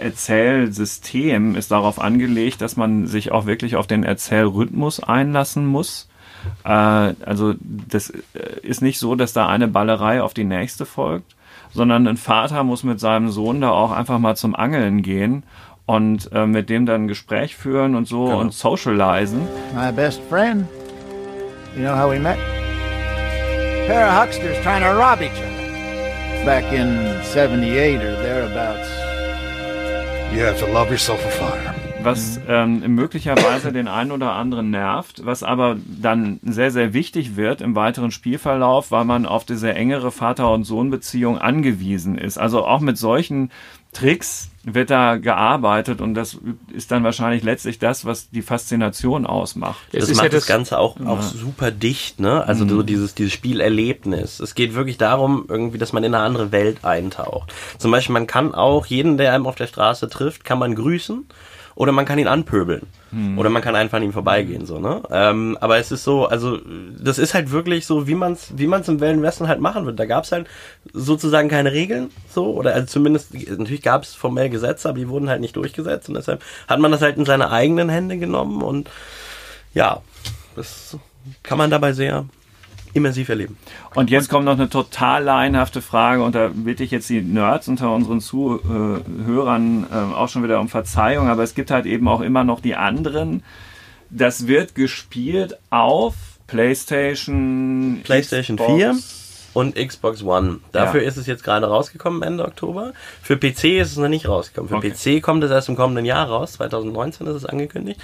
Erzählsystem 0.00 1.54
ist 1.54 1.70
darauf 1.70 2.00
angelegt, 2.00 2.60
dass 2.60 2.76
man 2.76 3.06
sich 3.06 3.30
auch 3.30 3.46
wirklich 3.46 3.76
auf 3.76 3.86
den 3.86 4.04
Erzählrhythmus 4.04 5.00
einlassen 5.00 5.66
muss. 5.66 6.08
Äh, 6.64 6.68
also 6.70 7.54
das 7.60 8.10
äh, 8.10 8.22
ist 8.62 8.82
nicht 8.82 8.98
so, 8.98 9.14
dass 9.14 9.32
da 9.32 9.48
eine 9.48 9.68
Ballerei 9.68 10.22
auf 10.22 10.34
die 10.34 10.44
nächste 10.44 10.86
folgt, 10.86 11.36
sondern 11.72 12.06
ein 12.06 12.16
Vater 12.16 12.64
muss 12.64 12.84
mit 12.84 13.00
seinem 13.00 13.30
Sohn 13.30 13.60
da 13.60 13.70
auch 13.70 13.90
einfach 13.90 14.18
mal 14.18 14.36
zum 14.36 14.54
Angeln 14.54 15.02
gehen 15.02 15.42
und 15.86 16.30
äh, 16.32 16.46
mit 16.46 16.70
dem 16.70 16.86
dann 16.86 17.04
ein 17.04 17.08
Gespräch 17.08 17.56
führen 17.56 17.94
und 17.94 18.08
so 18.08 18.24
genau. 18.24 18.40
und 18.40 18.52
socialisen. 18.52 19.42
My 19.74 19.92
best 19.92 20.20
friend. 20.28 20.66
You 21.76 21.82
know 21.82 21.96
how 21.96 22.10
we 22.10 22.18
met? 22.18 22.38
A 22.38 23.86
pair 23.86 24.06
of 24.06 24.14
hucksters 24.14 24.56
trying 24.62 24.82
to 24.82 24.92
rob 24.92 25.20
each 25.20 25.32
other. 25.32 26.44
Back 26.44 26.72
in 26.72 26.98
78 27.32 27.96
or 27.96 28.14
thereabouts. 28.22 28.88
You 30.32 30.40
have 30.44 30.58
to 30.58 30.66
love 30.66 30.90
yourself 30.90 31.24
a 31.24 31.30
fire. 31.30 31.74
Was 32.02 32.38
ähm, 32.48 32.94
möglicherweise 32.94 33.72
den 33.72 33.88
einen 33.88 34.12
oder 34.12 34.32
anderen 34.32 34.70
nervt, 34.70 35.24
was 35.24 35.42
aber 35.42 35.76
dann 35.86 36.38
sehr, 36.42 36.70
sehr 36.70 36.92
wichtig 36.92 37.36
wird 37.36 37.62
im 37.62 37.74
weiteren 37.74 38.10
Spielverlauf, 38.10 38.90
weil 38.90 39.06
man 39.06 39.24
auf 39.24 39.46
diese 39.46 39.72
engere 39.72 40.10
Vater- 40.10 40.52
und 40.52 40.64
Sohn-Beziehung 40.64 41.38
angewiesen 41.38 42.18
ist. 42.18 42.36
Also 42.36 42.66
auch 42.66 42.80
mit 42.80 42.98
solchen 42.98 43.50
Tricks 43.92 44.50
wird 44.64 44.90
da 44.90 45.16
gearbeitet 45.16 46.00
und 46.00 46.14
das 46.14 46.38
ist 46.72 46.90
dann 46.90 47.04
wahrscheinlich 47.04 47.42
letztlich 47.42 47.78
das, 47.78 48.04
was 48.04 48.30
die 48.30 48.42
Faszination 48.42 49.26
ausmacht. 49.26 49.80
Das, 49.92 50.06
das 50.06 50.16
macht 50.16 50.24
ja 50.24 50.30
das, 50.30 50.40
das, 50.40 50.46
Ganze 50.46 50.78
auch, 50.78 50.98
auch 51.04 51.22
super 51.22 51.70
dicht, 51.70 52.20
ne? 52.20 52.46
Also 52.46 52.64
mhm. 52.64 52.70
so 52.70 52.82
dieses, 52.82 53.14
dieses 53.14 53.32
Spielerlebnis. 53.32 54.40
Es 54.40 54.54
geht 54.54 54.74
wirklich 54.74 54.96
darum, 54.96 55.44
irgendwie, 55.48 55.78
dass 55.78 55.92
man 55.92 56.04
in 56.04 56.14
eine 56.14 56.24
andere 56.24 56.52
Welt 56.52 56.84
eintaucht. 56.84 57.52
Zum 57.78 57.90
Beispiel, 57.90 58.14
man 58.14 58.26
kann 58.26 58.54
auch 58.54 58.86
jeden, 58.86 59.18
der 59.18 59.32
einem 59.32 59.46
auf 59.46 59.56
der 59.56 59.66
Straße 59.66 60.08
trifft, 60.08 60.44
kann 60.44 60.58
man 60.58 60.74
grüßen 60.74 61.26
oder 61.74 61.92
man 61.92 62.04
kann 62.04 62.18
ihn 62.18 62.28
anpöbeln. 62.28 62.82
Hm. 63.10 63.38
Oder 63.38 63.50
man 63.50 63.62
kann 63.62 63.74
einfach 63.76 63.96
an 63.98 64.04
ihm 64.04 64.12
vorbeigehen, 64.12 64.66
so, 64.66 64.78
ne? 64.78 65.02
Ähm, 65.10 65.58
aber 65.60 65.78
es 65.78 65.90
ist 65.90 66.04
so, 66.04 66.26
also, 66.26 66.58
das 66.98 67.18
ist 67.18 67.34
halt 67.34 67.50
wirklich 67.50 67.86
so, 67.86 68.06
wie 68.06 68.14
man's, 68.14 68.52
wie 68.56 68.66
man's 68.66 68.88
im 68.88 69.00
Wilden 69.00 69.22
Westen 69.22 69.48
halt 69.48 69.60
machen 69.60 69.86
wird. 69.86 69.98
Da 69.98 70.06
gab's 70.06 70.32
halt 70.32 70.46
sozusagen 70.92 71.48
keine 71.48 71.72
Regeln, 71.72 72.10
so, 72.28 72.54
oder 72.54 72.74
also 72.74 72.86
zumindest, 72.86 73.34
natürlich 73.34 73.82
gab's 73.82 74.14
formell 74.14 74.50
Gesetze, 74.50 74.88
aber 74.88 74.98
die 74.98 75.08
wurden 75.08 75.28
halt 75.28 75.40
nicht 75.40 75.56
durchgesetzt 75.56 76.08
und 76.08 76.14
deshalb 76.14 76.42
hat 76.68 76.80
man 76.80 76.92
das 76.92 77.02
halt 77.02 77.16
in 77.16 77.24
seine 77.24 77.50
eigenen 77.50 77.88
Hände 77.88 78.18
genommen 78.18 78.62
und 78.62 78.88
ja, 79.74 80.00
das 80.56 80.96
kann 81.42 81.58
man 81.58 81.70
dabei 81.70 81.92
sehr 81.92 82.26
immersiv 82.94 83.28
erleben. 83.28 83.58
Und 83.94 84.10
jetzt 84.10 84.28
kommt 84.28 84.46
noch 84.46 84.52
eine 84.52 84.70
total 84.70 85.24
laienhafte 85.24 85.82
Frage 85.82 86.22
und 86.22 86.34
da 86.34 86.50
bitte 86.54 86.84
ich 86.84 86.90
jetzt 86.90 87.10
die 87.10 87.20
Nerds 87.20 87.68
unter 87.68 87.92
unseren 87.92 88.20
Zuhörern 88.20 89.86
äh, 89.90 90.14
auch 90.14 90.28
schon 90.28 90.42
wieder 90.42 90.60
um 90.60 90.68
Verzeihung, 90.68 91.28
aber 91.28 91.42
es 91.42 91.54
gibt 91.54 91.70
halt 91.70 91.86
eben 91.86 92.08
auch 92.08 92.20
immer 92.20 92.44
noch 92.44 92.60
die 92.60 92.76
anderen. 92.76 93.42
Das 94.10 94.46
wird 94.46 94.74
gespielt 94.74 95.58
auf 95.70 96.14
PlayStation, 96.46 98.00
PlayStation 98.04 98.56
Xbox. 98.56 98.74
4 98.74 98.94
und 99.54 99.76
Xbox 99.76 100.22
One. 100.22 100.60
Dafür 100.72 101.02
ja. 101.02 101.08
ist 101.08 101.16
es 101.16 101.26
jetzt 101.26 101.44
gerade 101.44 101.66
rausgekommen 101.66 102.22
Ende 102.22 102.44
Oktober. 102.44 102.92
Für 103.22 103.36
PC 103.36 103.80
ist 103.80 103.92
es 103.92 103.96
noch 103.96 104.08
nicht 104.08 104.28
rausgekommen. 104.28 104.68
Für 104.68 104.76
okay. 104.76 105.18
PC 105.18 105.22
kommt 105.22 105.42
es 105.44 105.50
erst 105.50 105.68
im 105.68 105.76
kommenden 105.76 106.04
Jahr 106.04 106.28
raus. 106.28 106.54
2019 106.54 107.26
ist 107.28 107.36
es 107.36 107.46
angekündigt. 107.46 108.00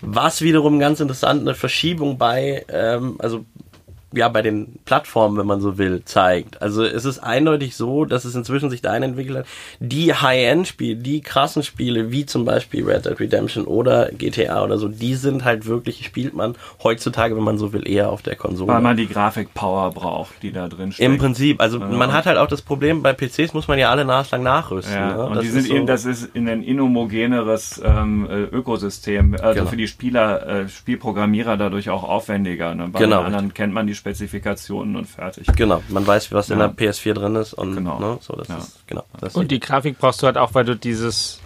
Was 0.00 0.42
wiederum 0.42 0.78
ganz 0.78 1.00
interessant 1.00 1.42
eine 1.42 1.54
Verschiebung 1.54 2.18
bei, 2.18 2.64
ähm, 2.68 3.16
also 3.18 3.44
ja 4.12 4.28
bei 4.28 4.42
den 4.42 4.78
Plattformen, 4.84 5.36
wenn 5.36 5.46
man 5.46 5.60
so 5.60 5.78
will, 5.78 6.02
zeigt. 6.04 6.62
Also 6.62 6.84
es 6.84 7.04
ist 7.04 7.18
eindeutig 7.18 7.76
so, 7.76 8.04
dass 8.04 8.24
es 8.24 8.34
inzwischen 8.34 8.70
sich 8.70 8.80
dahin 8.80 9.02
entwickelt 9.02 9.38
hat, 9.38 9.46
die 9.80 10.14
High-End-Spiele, 10.14 10.96
die 10.96 11.20
krassen 11.20 11.62
Spiele, 11.62 12.12
wie 12.12 12.24
zum 12.24 12.44
Beispiel 12.44 12.84
Red 12.84 13.06
Dead 13.06 13.18
Redemption 13.18 13.64
oder 13.64 14.10
GTA 14.12 14.62
oder 14.62 14.78
so, 14.78 14.88
die 14.88 15.14
sind 15.14 15.44
halt 15.44 15.66
wirklich, 15.66 16.04
spielt 16.06 16.34
man 16.34 16.54
heutzutage, 16.82 17.36
wenn 17.36 17.42
man 17.42 17.58
so 17.58 17.72
will, 17.72 17.88
eher 17.88 18.10
auf 18.10 18.22
der 18.22 18.36
Konsole. 18.36 18.72
Weil 18.72 18.80
man 18.80 18.96
die 18.96 19.08
Grafik-Power 19.08 19.90
braucht, 19.90 20.42
die 20.42 20.52
da 20.52 20.68
drin 20.68 20.92
steht. 20.92 21.04
Im 21.04 21.18
Prinzip, 21.18 21.60
also 21.60 21.78
ja. 21.78 21.86
man 21.86 22.12
hat 22.12 22.26
halt 22.26 22.38
auch 22.38 22.48
das 22.48 22.62
Problem, 22.62 23.02
bei 23.02 23.12
PCs 23.12 23.54
muss 23.54 23.66
man 23.66 23.78
ja 23.78 23.90
alle 23.90 24.04
naslang 24.04 24.42
nachrüsten. 24.42 24.94
Ja, 24.94 25.16
ne? 25.16 25.26
Und 25.26 25.42
die 25.42 25.48
sind 25.48 25.66
so 25.66 25.74
eben, 25.74 25.86
das 25.86 26.04
ist 26.04 26.34
in 26.34 26.48
ein 26.48 26.62
inhomogeneres 26.62 27.82
ähm, 27.84 28.28
äh, 28.30 28.42
Ökosystem, 28.44 29.34
also 29.34 29.60
genau. 29.60 29.70
für 29.70 29.76
die 29.76 29.88
Spieler, 29.88 30.46
äh, 30.46 30.68
Spielprogrammierer 30.68 31.56
dadurch 31.56 31.90
auch 31.90 32.04
aufwendiger. 32.04 32.74
Ne? 32.74 32.88
Bei 32.88 33.00
genau. 33.00 33.22
anderen 33.22 33.52
kennt 33.52 33.74
man 33.74 33.86
die 33.86 33.95
Spezifikationen 33.96 34.96
und 34.96 35.06
fertig. 35.06 35.46
Genau, 35.56 35.82
man 35.88 36.06
weiß, 36.06 36.32
was 36.32 36.48
ja. 36.48 36.54
in 36.54 36.58
der 36.60 36.70
PS4 36.70 37.14
drin 37.14 37.36
ist 37.36 37.54
und 37.54 37.74
genau. 37.74 37.98
Ne, 37.98 38.18
so, 38.20 38.34
das 38.34 38.48
ja. 38.48 38.58
ist, 38.58 38.86
genau. 38.86 39.04
Das 39.20 39.34
und 39.34 39.50
die 39.50 39.60
Grafik 39.60 39.98
brauchst 39.98 40.22
du 40.22 40.26
halt 40.26 40.38
auch, 40.38 40.54
weil 40.54 40.64
du 40.64 40.76
dieses 40.76 41.40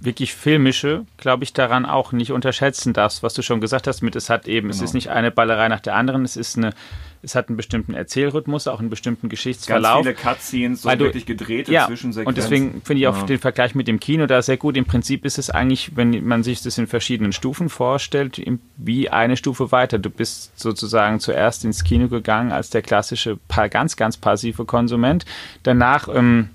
wirklich 0.00 0.34
filmische, 0.34 1.04
glaube 1.16 1.44
ich, 1.44 1.52
daran 1.52 1.84
auch 1.84 2.12
nicht 2.12 2.30
unterschätzen 2.30 2.92
darfst, 2.92 3.22
was 3.22 3.34
du 3.34 3.42
schon 3.42 3.60
gesagt 3.60 3.86
hast, 3.86 4.02
mit 4.02 4.14
es 4.14 4.30
hat 4.30 4.46
eben, 4.46 4.68
genau. 4.68 4.76
es 4.76 4.82
ist 4.82 4.94
nicht 4.94 5.10
eine 5.10 5.30
Ballerei 5.30 5.68
nach 5.68 5.80
der 5.80 5.96
anderen, 5.96 6.24
es 6.24 6.36
ist 6.36 6.56
eine 6.56 6.72
es 7.22 7.34
hat 7.34 7.48
einen 7.48 7.56
bestimmten 7.56 7.94
Erzählrhythmus, 7.94 8.68
auch 8.68 8.80
einen 8.80 8.90
bestimmten 8.90 9.28
Geschichtsverlauf. 9.28 10.04
Ganz 10.04 10.18
viele 10.18 10.32
Cutscenes, 10.34 10.82
so 10.82 10.90
du, 10.90 10.98
wirklich 11.00 11.26
gedrehte 11.26 11.72
ja, 11.72 11.86
Zwischensequenzen. 11.86 12.28
Und 12.28 12.36
deswegen 12.36 12.82
finde 12.82 13.00
ich 13.00 13.08
auch 13.08 13.18
ja. 13.18 13.24
den 13.24 13.38
Vergleich 13.38 13.74
mit 13.74 13.88
dem 13.88 13.98
Kino 13.98 14.26
da 14.26 14.40
sehr 14.42 14.56
gut. 14.56 14.76
Im 14.76 14.84
Prinzip 14.84 15.24
ist 15.24 15.38
es 15.38 15.50
eigentlich, 15.50 15.96
wenn 15.96 16.24
man 16.26 16.42
sich 16.42 16.62
das 16.62 16.78
in 16.78 16.86
verschiedenen 16.86 17.32
Stufen 17.32 17.68
vorstellt, 17.68 18.40
wie 18.76 19.10
eine 19.10 19.36
Stufe 19.36 19.72
weiter. 19.72 19.98
Du 19.98 20.10
bist 20.10 20.58
sozusagen 20.58 21.20
zuerst 21.20 21.64
ins 21.64 21.84
Kino 21.84 22.08
gegangen 22.08 22.52
als 22.52 22.70
der 22.70 22.82
klassische, 22.82 23.38
ganz, 23.70 23.96
ganz 23.96 24.16
passive 24.16 24.64
Konsument. 24.64 25.24
Danach 25.64 26.08
ähm, 26.08 26.50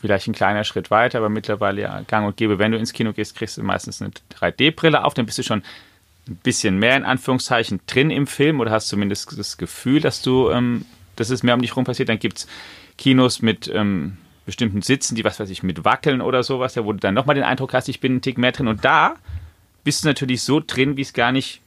vielleicht 0.00 0.28
ein 0.28 0.34
kleiner 0.34 0.64
Schritt 0.64 0.90
weiter, 0.90 1.18
aber 1.18 1.28
mittlerweile 1.28 1.80
ja 1.80 2.00
gang 2.06 2.26
und 2.26 2.36
gäbe. 2.36 2.58
Wenn 2.58 2.72
du 2.72 2.78
ins 2.78 2.92
Kino 2.92 3.12
gehst, 3.12 3.36
kriegst 3.36 3.56
du 3.56 3.62
meistens 3.62 4.02
eine 4.02 4.10
3D-Brille 4.38 5.02
auf, 5.02 5.14
dann 5.14 5.26
bist 5.26 5.38
du 5.38 5.42
schon 5.42 5.62
ein 6.28 6.36
bisschen 6.36 6.78
mehr 6.78 6.96
in 6.96 7.04
Anführungszeichen 7.04 7.80
drin 7.86 8.10
im 8.10 8.26
Film 8.26 8.60
oder 8.60 8.70
hast 8.70 8.88
zumindest 8.88 9.38
das 9.38 9.58
Gefühl, 9.58 10.00
dass 10.00 10.22
du, 10.22 10.50
ähm, 10.50 10.84
dass 11.16 11.30
es 11.30 11.42
mehr 11.42 11.54
um 11.54 11.60
dich 11.60 11.76
rum 11.76 11.84
passiert. 11.84 12.08
Dann 12.08 12.18
gibt 12.18 12.38
es 12.38 12.46
Kinos 12.96 13.42
mit 13.42 13.70
ähm, 13.72 14.16
bestimmten 14.46 14.82
Sitzen, 14.82 15.14
die 15.14 15.24
was 15.24 15.40
weiß 15.40 15.50
ich, 15.50 15.62
mit 15.62 15.84
wackeln 15.84 16.20
oder 16.20 16.42
sowas, 16.42 16.74
ja, 16.74 16.84
wo 16.84 16.92
du 16.92 16.98
dann 16.98 17.14
nochmal 17.14 17.34
den 17.34 17.44
Eindruck 17.44 17.74
hast, 17.74 17.88
ich 17.88 18.00
bin 18.00 18.12
einen 18.12 18.22
Tick 18.22 18.38
mehr 18.38 18.52
drin. 18.52 18.68
Und 18.68 18.84
da 18.84 19.16
bist 19.84 20.04
du 20.04 20.08
natürlich 20.08 20.42
so 20.42 20.62
drin, 20.64 20.96
wie 20.96 21.02
es 21.02 21.12
gar 21.12 21.32
nicht 21.32 21.60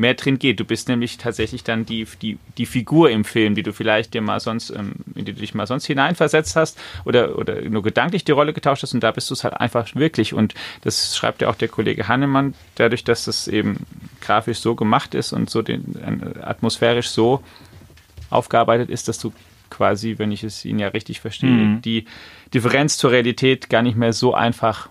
mehr 0.00 0.14
drin 0.14 0.38
geht. 0.38 0.58
Du 0.58 0.64
bist 0.64 0.88
nämlich 0.88 1.18
tatsächlich 1.18 1.62
dann 1.62 1.84
die, 1.84 2.06
die, 2.22 2.38
die 2.56 2.66
Figur 2.66 3.10
im 3.10 3.24
Film, 3.24 3.54
die 3.54 3.62
du 3.62 3.72
vielleicht 3.72 4.14
dir 4.14 4.22
mal 4.22 4.40
sonst, 4.40 4.70
ähm, 4.70 4.92
in 5.14 5.26
die 5.26 5.34
du 5.34 5.40
dich 5.40 5.54
mal 5.54 5.66
sonst 5.66 5.86
hineinversetzt 5.86 6.56
hast 6.56 6.78
oder, 7.04 7.38
oder 7.38 7.60
nur 7.62 7.82
gedanklich 7.82 8.24
die 8.24 8.32
Rolle 8.32 8.52
getauscht 8.52 8.82
hast 8.82 8.94
und 8.94 9.00
da 9.00 9.10
bist 9.12 9.28
du 9.30 9.34
es 9.34 9.44
halt 9.44 9.54
einfach 9.54 9.94
wirklich. 9.94 10.32
Und 10.32 10.54
das 10.80 11.16
schreibt 11.16 11.42
ja 11.42 11.48
auch 11.48 11.54
der 11.54 11.68
Kollege 11.68 12.08
Hannemann, 12.08 12.54
dadurch, 12.76 13.04
dass 13.04 13.26
das 13.26 13.46
eben 13.46 13.76
grafisch 14.20 14.58
so 14.58 14.74
gemacht 14.74 15.14
ist 15.14 15.32
und 15.32 15.50
so 15.50 15.60
den, 15.60 15.94
äh, 15.96 16.40
atmosphärisch 16.40 17.10
so 17.10 17.44
aufgearbeitet 18.30 18.88
ist, 18.88 19.06
dass 19.08 19.18
du 19.18 19.32
quasi, 19.68 20.14
wenn 20.18 20.32
ich 20.32 20.42
es 20.42 20.64
Ihnen 20.64 20.78
ja 20.78 20.88
richtig 20.88 21.20
verstehe, 21.20 21.50
mhm. 21.50 21.82
die 21.82 22.06
Differenz 22.54 22.96
zur 22.96 23.10
Realität 23.10 23.68
gar 23.68 23.82
nicht 23.82 23.96
mehr 23.96 24.12
so 24.12 24.34
einfach 24.34 24.88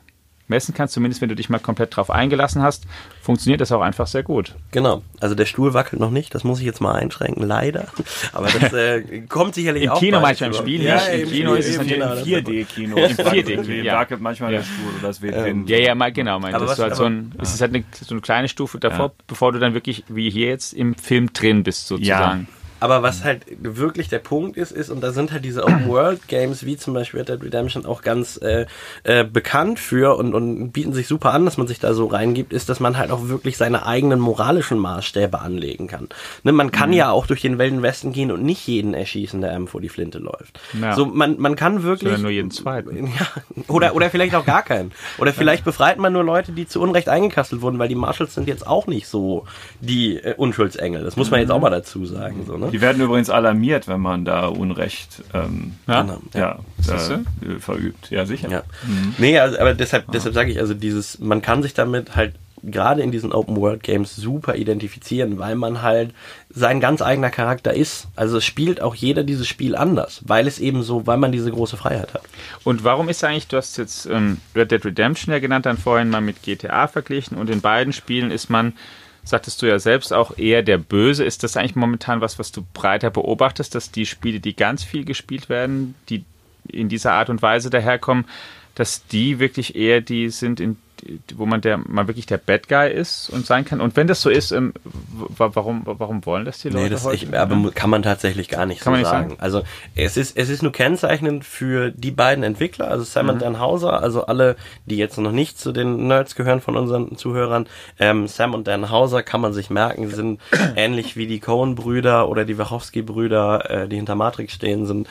messen 0.50 0.74
kannst, 0.74 0.94
zumindest 0.94 1.22
wenn 1.22 1.30
du 1.30 1.36
dich 1.36 1.50
mal 1.50 1.60
komplett 1.60 1.96
drauf 1.96 2.10
eingelassen 2.10 2.62
hast, 2.62 2.86
funktioniert 3.22 3.62
das 3.62 3.72
auch 3.72 3.82
einfach 3.82 4.08
sehr 4.08 4.24
gut. 4.24 4.56
Genau. 4.72 5.04
Also 5.20 5.36
der 5.36 5.46
Stuhl 5.46 5.74
wackelt 5.74 6.00
noch 6.00 6.12
nicht, 6.12 6.34
das 6.36 6.44
muss 6.44 6.60
ich 6.60 6.66
jetzt 6.66 6.82
mal 6.82 6.94
einschränken, 6.94 7.46
leider. 7.46 7.88
Aber 8.34 8.48
das 8.48 8.74
äh, 8.74 9.22
kommt 9.28 9.56
sicherlich 9.56 9.84
Im 9.84 9.90
auch. 9.92 10.02
Im 10.02 10.08
Kino 10.08 10.20
manchmal 10.20 10.50
im 10.50 10.56
Spiel 10.56 10.82
ja, 10.84 10.96
nicht. 10.96 11.24
Im 11.24 11.30
Kino 11.30 11.54
ist 11.54 11.68
es 11.68 11.78
natürlich 11.78 12.04
im 12.04 12.46
4D-Kino. 12.46 12.98
Im 12.98 13.16
4D-Kino. 13.16 13.84
Ja. 13.84 13.94
wackelt 14.00 14.22
manchmal 14.22 14.52
der 14.52 14.64
Stuhl 14.64 14.94
oder 15.00 15.08
das 15.08 15.22
weht 15.22 15.34
ähm, 15.36 15.66
Ja, 15.68 15.78
ja, 15.78 15.96
mal, 15.96 16.12
genau. 16.12 16.40
Mein, 16.40 16.54
das 16.54 16.80
halt 16.80 16.96
so 16.96 17.06
ein, 17.06 17.32
ja. 17.36 17.44
es 17.44 17.54
ist 17.54 17.62
halt 17.62 17.74
eine, 17.74 17.84
so 17.92 18.14
eine 18.14 18.22
kleine 18.22 18.48
Stufe 18.48 18.80
davor, 18.80 19.08
ja. 19.08 19.14
bevor 19.28 19.52
du 19.52 19.60
dann 19.60 19.74
wirklich, 19.74 20.04
wie 20.08 20.30
hier 20.30 20.48
jetzt, 20.48 20.74
im 20.74 20.96
Film 20.96 21.32
drin 21.34 21.64
bist, 21.64 21.88
sozusagen. 21.88 22.48
Ja. 22.50 22.59
Aber 22.80 23.04
was 23.04 23.24
halt 23.24 23.46
wirklich 23.62 24.10
der 24.10 24.20
Punkt 24.20 24.58
ist, 24.58 24.72
ist, 24.72 24.90
und 24.90 25.02
da 25.02 25.12
sind 25.12 25.32
halt 25.32 25.44
diese 25.44 25.64
Open-World-Games 25.64 26.66
wie 26.66 26.78
zum 26.78 26.94
Beispiel 26.94 27.20
Red 27.20 27.30
Dead 27.30 27.44
Redemption 27.44 27.86
auch 27.86 28.02
ganz 28.02 28.38
äh, 28.38 28.66
äh, 29.04 29.24
bekannt 29.24 29.80
für 29.80 30.18
und, 30.18 30.34
und 30.34 30.72
bieten 30.72 30.94
sich 30.94 31.08
super 31.08 31.34
an, 31.34 31.46
dass 31.46 31.58
man 31.58 31.68
sich 31.68 31.80
da 31.80 31.94
so 31.94 32.08
reingibt, 32.08 32.54
ist, 32.54 32.70
dass 32.70 32.80
man 32.80 32.98
halt 32.98 33.12
auch 33.12 33.28
wirklich 33.28 33.58
seine 33.58 33.86
eigenen 33.86 34.20
moralischen 34.20 34.78
Maßstäbe 34.78 35.40
anlegen 35.40 35.88
kann. 35.88 36.10
Ne, 36.44 36.52
man 36.52 36.72
kann 36.72 36.90
mhm. 36.90 36.96
ja 36.96 37.12
auch 37.12 37.28
durch 37.28 37.42
den 37.42 37.58
Wilden 37.58 37.82
Westen 37.82 38.14
gehen 38.14 38.32
und 38.32 38.44
nicht 38.44 38.66
jeden 38.68 38.94
erschießen, 38.94 39.42
der 39.42 39.52
einem 39.52 39.68
vor 39.68 39.82
die 39.82 39.90
Flinte 39.90 40.20
läuft. 40.20 40.60
Ja. 40.80 40.96
So, 40.96 41.06
man, 41.06 41.40
man 41.40 41.56
kann 41.56 41.84
wirklich. 41.84 42.14
Oder 42.14 42.22
nur 42.22 42.32
jeden 42.32 42.52
zweiten. 42.52 43.10
Ja, 43.20 43.28
oder, 43.68 43.96
oder 43.96 44.10
vielleicht 44.10 44.36
auch 44.36 44.46
gar 44.46 44.62
keinen. 44.62 44.92
Oder 45.18 45.34
vielleicht 45.40 45.64
befreit 45.66 45.98
man 45.98 46.14
nur 46.14 46.24
Leute, 46.24 46.52
die 46.52 46.68
zu 46.68 46.80
Unrecht 46.80 47.10
eingekastelt 47.10 47.62
wurden, 47.62 47.80
weil 47.80 47.88
die 47.88 47.96
Marshals 47.96 48.36
sind 48.36 48.48
jetzt 48.48 48.66
auch 48.66 48.88
nicht 48.88 49.08
so 49.08 49.46
die 49.82 50.18
äh, 50.18 50.36
Unschuldsengel. 50.36 51.04
Das 51.04 51.16
muss 51.16 51.32
man 51.32 51.40
jetzt 51.40 51.50
auch 51.50 51.60
mal 51.60 51.70
dazu 51.70 52.06
sagen. 52.06 52.46
So, 52.46 52.58
ne? 52.58 52.69
Die 52.72 52.82
werden 52.82 53.02
übrigens 53.02 53.30
alarmiert, 53.30 53.88
wenn 53.88 54.02
man 54.02 54.26
da 54.26 54.48
Unrecht 54.48 55.24
ähm, 55.34 55.74
ja? 55.88 56.02
Genau, 56.02 56.22
ja. 56.34 56.60
ja 56.88 56.96
äh, 56.96 57.60
verübt. 57.60 58.12
Ja, 58.12 58.26
sicher. 58.26 58.50
Ja. 58.50 58.64
Mhm. 58.86 59.16
Nee, 59.18 59.40
also, 59.40 59.60
aber 59.60 59.74
deshalb, 59.74 60.12
deshalb 60.12 60.34
sage 60.34 60.52
ich, 60.52 60.60
also 60.60 60.74
dieses, 60.74 61.20
man 61.20 61.42
kann 61.42 61.64
sich 61.64 61.74
damit 61.74 62.16
halt 62.16 62.34
gerade 62.64 63.02
in 63.02 63.12
diesen 63.12 63.32
Open 63.32 63.56
World 63.56 63.84
Games 63.84 64.16
super 64.16 64.56
identifizieren, 64.56 65.38
weil 65.40 65.56
man 65.56 65.82
halt 65.82 66.14
sein 66.50 66.80
ganz 66.80 67.02
eigener 67.02 67.30
Charakter 67.30 67.74
ist. 67.74 68.08
Also 68.16 68.38
es 68.38 68.46
spielt 68.46 68.82
auch 68.82 68.96
jeder 68.96 69.24
dieses 69.24 69.48
Spiel 69.48 69.76
anders, 69.76 70.22
weil 70.26 70.48
es 70.48 70.60
eben 70.60 70.84
so, 70.84 71.08
weil 71.08 71.18
man 71.18 71.32
diese 71.32 71.52
große 71.52 71.78
Freiheit 71.78 72.14
hat. 72.14 72.24
Und 72.64 72.84
warum 72.84 73.10
ist 73.10 73.24
eigentlich, 73.24 73.48
du 73.48 73.58
hast 73.58 73.78
jetzt 73.78 74.06
ähm, 74.08 74.38
Red 74.56 74.72
Dead 74.72 74.84
Redemption 74.84 75.34
ja 75.34 75.40
genannt, 75.40 75.66
dann 75.66 75.78
vorhin 75.78 76.10
mal 76.10 76.22
mit 76.22 76.42
GTA 76.44 76.88
verglichen 76.88 77.38
und 77.38 77.50
in 77.50 77.62
beiden 77.62 77.94
Spielen 77.94 78.32
ist 78.32 78.50
man 78.50 78.74
sagtest 79.30 79.62
du 79.62 79.68
ja 79.68 79.80
selbst 79.80 80.12
auch 80.14 80.38
eher 80.38 80.64
der 80.64 80.78
Böse. 80.78 81.24
Ist 81.24 81.44
das 81.44 81.56
eigentlich 81.56 81.76
momentan 81.76 82.22
was, 82.22 82.40
was 82.40 82.52
du 82.52 82.66
breiter 82.74 83.10
beobachtest, 83.10 83.76
dass 83.76 83.92
die 83.92 84.06
Spiele, 84.06 84.40
die 84.40 84.56
ganz 84.56 84.84
viel 84.84 85.06
gespielt 85.06 85.50
werden, 85.50 85.96
die 86.10 86.26
in 86.68 86.90
dieser 86.90 87.14
Art 87.14 87.30
und 87.30 87.42
Weise 87.42 87.70
daherkommen, 87.70 88.26
dass 88.76 89.06
die 89.08 89.40
wirklich 89.40 89.76
eher 89.76 90.02
die 90.02 90.30
sind, 90.30 90.60
in 90.60 90.78
wo 91.36 91.46
man 91.46 91.62
der 91.62 91.78
mal 91.78 92.08
wirklich 92.08 92.26
der 92.26 92.38
Bad 92.38 92.68
Guy 92.68 92.92
ist 92.92 93.30
und 93.30 93.46
sein 93.46 93.66
kann. 93.66 93.82
Und 93.82 93.96
wenn 93.96 94.08
das 94.08 94.22
so 94.22 94.30
ist, 94.30 94.52
ähm, 94.52 94.74
warum, 95.38 95.82
warum 95.86 96.26
wollen 96.26 96.46
das 96.46 96.60
die 96.60 96.70
Leute 96.70 96.84
nee, 96.84 96.90
das 96.90 97.06
heute? 97.06 97.16
Ich, 97.16 97.38
aber 97.38 97.72
kann 97.72 97.90
man 97.90 98.04
tatsächlich 98.04 98.50
gar 98.50 98.66
nicht 98.66 98.82
kann 98.82 98.94
so 98.94 98.98
nicht 98.98 99.10
sagen. 99.10 99.30
sagen. 99.30 99.42
Also 99.42 99.64
es 99.96 100.18
ist, 100.18 100.38
es 100.38 100.50
ist 100.50 100.62
nur 100.62 100.72
kennzeichnend 100.72 101.46
für 101.46 101.92
die 101.92 102.12
beiden 102.12 102.44
Entwickler, 102.44 102.90
also 102.90 103.04
Sam 103.04 103.26
mhm. 103.26 103.32
und 103.32 103.42
Dan 103.42 103.60
Hauser, 103.60 104.02
also 104.02 104.26
alle, 104.26 104.56
die 104.86 104.98
jetzt 104.98 105.18
noch 105.18 105.32
nicht 105.32 105.60
zu 105.60 105.72
den 105.72 106.08
Nerds 106.08 106.36
gehören 106.36 106.62
von 106.62 106.76
unseren 106.76 107.16
Zuhörern. 107.18 107.68
Ähm, 108.00 108.28
Sam 108.28 108.54
und 108.54 108.68
Dan 108.68 108.90
Hauser 108.90 109.24
kann 109.24 109.42
man 109.42 109.54
sich 109.54 109.70
merken, 109.70 110.10
sind 110.10 110.40
ähnlich 110.76 111.16
wie 111.16 111.28
die 111.28 111.40
Cohen-Brüder 111.40 112.30
oder 112.30 112.46
die 112.46 112.58
Wachowski-Brüder, 112.58 113.70
äh, 113.70 113.88
die 113.88 113.96
hinter 113.96 114.16
Matrix 114.16 114.54
stehen, 114.54 114.86
sind 114.86 115.08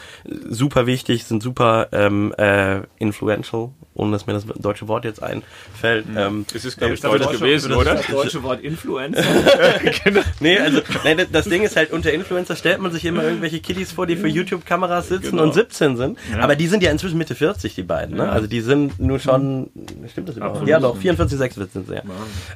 super 0.49 0.87
wichtig, 0.87 1.25
sind 1.25 1.43
super 1.43 1.89
ähm, 1.93 2.33
äh, 2.37 2.83
influential, 2.99 3.71
ohne 3.99 4.13
dass 4.13 4.27
mir 4.27 4.33
das 4.33 4.47
deutsche 4.47 4.89
Wort 4.89 5.05
jetzt 5.05 5.23
einfällt. 5.23 6.09
Mhm. 6.09 6.17
Ähm, 6.17 6.47
das 6.53 6.65
ist, 6.65 6.79
glaube 6.79 6.95
ich, 6.95 7.01
Deutsch 7.01 7.25
Deutsche, 7.25 7.39
gewesen, 7.39 7.73
oder? 7.73 7.97
Das 7.97 8.07
deutsche 8.07 8.43
Wort 8.43 8.63
Influencer. 8.63 9.23
genau. 10.05 10.21
Nee, 10.41 10.59
also 10.59 10.81
nee, 11.05 11.27
das 11.31 11.47
Ding 11.47 11.63
ist 11.63 11.77
halt, 11.77 11.93
unter 11.93 12.13
Influencer 12.13 12.57
stellt 12.57 12.81
man 12.81 12.93
sich 12.93 13.05
immer 13.05 13.25
irgendwelche 13.25 13.61
Kiddies 13.61 13.93
vor, 13.93 14.07
die 14.07 14.17
für 14.17 14.29
YouTube-Kameras 14.29 15.09
sitzen 15.09 15.33
genau. 15.33 15.43
und 15.43 15.55
17 15.55 15.97
sind. 15.97 16.19
Ja. 16.33 16.41
Aber 16.41 16.57
die 16.57 16.69
sind 16.69 16.83
ja 16.83 16.91
inzwischen 16.91 17.19
Mitte 17.19 17.35
40, 17.35 17.75
die 17.75 17.83
beiden. 17.83 18.17
Ne? 18.17 18.25
Ja. 18.25 18.31
Also 18.31 18.47
die 18.47 18.61
sind 18.61 19.01
nur 19.01 19.19
schon, 19.19 19.71
stimmt 20.11 20.29
das 20.29 20.37
überhaupt? 20.37 20.57
Absolut. 20.57 20.69
Ja 20.69 20.81
doch, 20.81 20.97
44, 20.97 21.39
46 21.39 21.73
sind 21.73 21.89
sie 21.89 21.95
ja. 21.95 22.03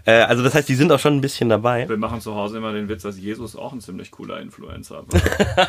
Äh, 0.05 0.23
also 0.25 0.43
das 0.43 0.55
heißt, 0.55 0.69
die 0.69 0.75
sind 0.75 0.93
auch 0.93 1.01
schon 1.01 1.17
ein 1.17 1.21
bisschen 1.21 1.49
dabei. 1.49 1.89
Wir 1.89 1.97
machen 1.97 2.21
zu 2.21 2.35
Hause 2.35 2.59
immer 2.59 2.73
den 2.73 2.89
Witz, 2.89 3.03
dass 3.03 3.19
Jesus 3.19 3.57
auch 3.57 3.73
ein 3.73 3.81
ziemlich 3.81 4.11
cooler 4.11 4.41
Influencer 4.41 5.05
war. 5.09 5.69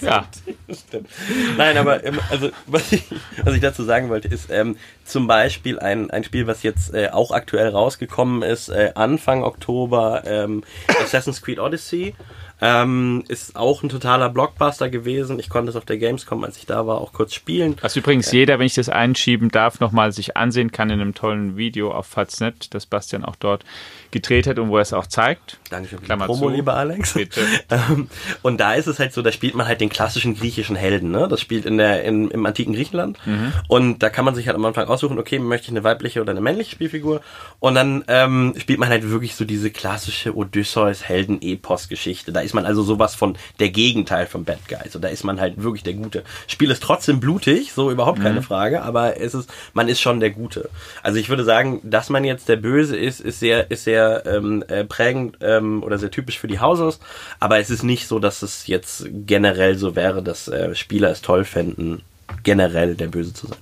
ja. 0.00 0.26
Stimmt. 0.88 1.08
Nein, 1.56 1.76
aber 1.76 2.04
ähm, 2.04 2.18
also 2.30 2.50
was 2.66 2.92
ich, 2.92 3.04
was 3.42 3.54
ich 3.54 3.60
dazu 3.60 3.82
sagen 3.82 4.08
wollte, 4.08 4.28
ist, 4.28 4.50
ähm, 4.50 4.73
zum 5.04 5.26
Beispiel 5.26 5.78
ein, 5.78 6.10
ein 6.10 6.24
Spiel, 6.24 6.46
was 6.46 6.62
jetzt 6.62 6.94
äh, 6.94 7.10
auch 7.10 7.30
aktuell 7.30 7.68
rausgekommen 7.68 8.42
ist, 8.42 8.68
äh, 8.68 8.92
Anfang 8.94 9.44
Oktober, 9.44 10.22
ähm, 10.26 10.64
Assassin's 11.00 11.42
Creed 11.42 11.58
Odyssey. 11.58 12.14
Ähm, 12.60 13.24
ist 13.28 13.56
auch 13.56 13.82
ein 13.82 13.88
totaler 13.88 14.30
Blockbuster 14.30 14.88
gewesen. 14.88 15.38
Ich 15.40 15.50
konnte 15.50 15.70
es 15.70 15.76
auf 15.76 15.84
der 15.84 15.98
Gamescom, 15.98 16.44
als 16.44 16.56
ich 16.56 16.66
da 16.66 16.86
war, 16.86 16.98
auch 17.00 17.12
kurz 17.12 17.34
spielen. 17.34 17.76
Was 17.80 17.96
übrigens 17.96 18.30
jeder, 18.30 18.58
wenn 18.58 18.66
ich 18.66 18.74
das 18.74 18.88
einschieben 18.88 19.50
darf, 19.50 19.80
nochmal 19.80 20.12
sich 20.12 20.36
ansehen 20.36 20.70
kann 20.70 20.88
in 20.88 21.00
einem 21.00 21.14
tollen 21.14 21.56
Video 21.56 21.92
auf 21.92 22.06
Faznet, 22.06 22.72
das 22.72 22.86
Bastian 22.86 23.24
auch 23.24 23.36
dort 23.36 23.64
gedreht 24.12 24.46
hat 24.46 24.60
und 24.60 24.68
wo 24.68 24.76
er 24.76 24.82
es 24.82 24.92
auch 24.92 25.08
zeigt. 25.08 25.58
Dankeschön 25.68 25.98
für 25.98 26.04
Klammer 26.04 26.26
Promo, 26.26 26.48
zu. 26.48 26.54
lieber 26.54 26.74
Alex. 26.74 27.14
Bitte. 27.14 27.40
Ähm, 27.70 28.08
und 28.42 28.60
da 28.60 28.74
ist 28.74 28.86
es 28.86 28.98
halt 28.98 29.12
so, 29.12 29.22
da 29.22 29.32
spielt 29.32 29.54
man 29.54 29.66
halt 29.66 29.80
den 29.80 29.88
klassischen 29.88 30.36
griechischen 30.36 30.76
Helden. 30.76 31.10
Ne? 31.10 31.28
Das 31.28 31.40
spielt 31.40 31.64
in 31.64 31.78
der, 31.78 32.04
in, 32.04 32.30
im 32.30 32.44
antiken 32.44 32.74
Griechenland. 32.74 33.18
Mhm. 33.26 33.52
Und 33.68 34.02
da 34.02 34.10
kann 34.10 34.24
man 34.24 34.34
sich 34.34 34.46
halt 34.46 34.56
am 34.64 34.68
Anfang 34.68 34.88
aussuchen, 34.88 35.18
okay, 35.18 35.38
möchte 35.38 35.66
ich 35.66 35.70
eine 35.70 35.84
weibliche 35.84 36.20
oder 36.20 36.32
eine 36.32 36.40
männliche 36.40 36.70
Spielfigur. 36.70 37.20
Und 37.60 37.74
dann 37.74 38.04
ähm, 38.08 38.54
spielt 38.56 38.78
man 38.78 38.88
halt 38.88 39.08
wirklich 39.10 39.34
so 39.34 39.44
diese 39.44 39.70
klassische 39.70 40.36
Odysseus-Helden-Epos-Geschichte. 40.36 42.32
Da 42.32 42.40
ist 42.40 42.54
man 42.54 42.66
also 42.66 42.82
sowas 42.82 43.14
von 43.14 43.36
der 43.60 43.70
Gegenteil 43.70 44.26
vom 44.26 44.44
Bad 44.44 44.68
Guy. 44.68 44.88
So, 44.90 44.98
da 44.98 45.08
ist 45.08 45.24
man 45.24 45.40
halt 45.40 45.62
wirklich 45.62 45.82
der 45.82 45.94
Gute. 45.94 46.24
Spiel 46.46 46.70
ist 46.70 46.82
trotzdem 46.82 47.20
blutig, 47.20 47.72
so 47.72 47.90
überhaupt 47.90 48.20
keine 48.20 48.40
mhm. 48.40 48.44
Frage, 48.44 48.82
aber 48.82 49.20
es 49.20 49.34
ist, 49.34 49.50
man 49.72 49.88
ist 49.88 50.00
schon 50.00 50.20
der 50.20 50.30
Gute. 50.30 50.70
Also 51.02 51.18
ich 51.18 51.28
würde 51.28 51.44
sagen, 51.44 51.80
dass 51.82 52.10
man 52.10 52.24
jetzt 52.24 52.48
der 52.48 52.56
Böse 52.56 52.96
ist, 52.96 53.20
ist 53.20 53.40
sehr, 53.40 53.70
ist 53.70 53.84
sehr 53.84 54.24
ähm, 54.26 54.64
äh, 54.68 54.84
prägend 54.84 55.38
ähm, 55.40 55.82
oder 55.82 55.98
sehr 55.98 56.10
typisch 56.10 56.38
für 56.38 56.48
die 56.48 56.60
Hauses. 56.60 57.00
Aber 57.40 57.58
es 57.58 57.70
ist 57.70 57.82
nicht 57.82 58.06
so, 58.06 58.18
dass 58.18 58.42
es 58.42 58.66
jetzt 58.66 59.06
generell 59.26 59.76
so 59.76 59.96
wäre, 59.96 60.22
dass 60.22 60.48
äh, 60.48 60.74
Spieler 60.74 61.10
es 61.10 61.22
toll 61.22 61.44
fänden, 61.44 62.02
generell 62.42 62.94
der 62.94 63.08
Böse 63.08 63.34
zu 63.34 63.46
sein. 63.46 63.58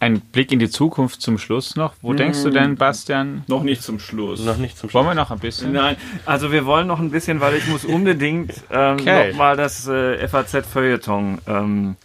Ein 0.00 0.20
Blick 0.20 0.52
in 0.52 0.60
die 0.60 0.70
Zukunft 0.70 1.20
zum 1.20 1.38
Schluss 1.38 1.74
noch. 1.74 1.94
Wo 2.02 2.10
hm. 2.10 2.16
denkst 2.18 2.42
du 2.42 2.50
denn, 2.50 2.76
Bastian? 2.76 3.42
Noch 3.48 3.64
nicht 3.64 3.82
zum 3.82 3.98
Schluss. 3.98 4.44
Noch 4.44 4.56
nicht 4.56 4.78
zum 4.78 4.90
Schluss. 4.90 5.04
Wollen 5.04 5.16
wir 5.16 5.20
noch 5.20 5.30
ein 5.30 5.40
bisschen? 5.40 5.72
Nein, 5.72 5.96
also 6.24 6.52
wir 6.52 6.66
wollen 6.66 6.86
noch 6.86 7.00
ein 7.00 7.10
bisschen, 7.10 7.40
weil 7.40 7.54
ich 7.54 7.66
muss 7.66 7.84
unbedingt 7.84 8.52
ähm, 8.70 8.98
okay. 9.00 9.30
nochmal 9.30 9.56
das 9.56 9.88
äh, 9.88 10.26
FAZ-Feuilleton 10.28 11.38
ähm, 11.48 11.96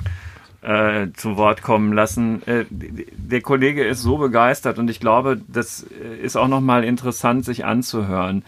äh, 0.63 1.07
zu 1.13 1.37
Wort 1.37 1.61
kommen 1.61 1.93
lassen. 1.93 2.41
Äh, 2.47 2.65
der 2.69 3.41
Kollege 3.41 3.83
ist 3.83 4.01
so 4.01 4.17
begeistert 4.17 4.79
und 4.79 4.89
ich 4.89 4.99
glaube, 4.99 5.39
das 5.47 5.85
ist 6.21 6.35
auch 6.35 6.47
nochmal 6.47 6.83
interessant, 6.83 7.45
sich 7.45 7.65
anzuhören. 7.65 8.43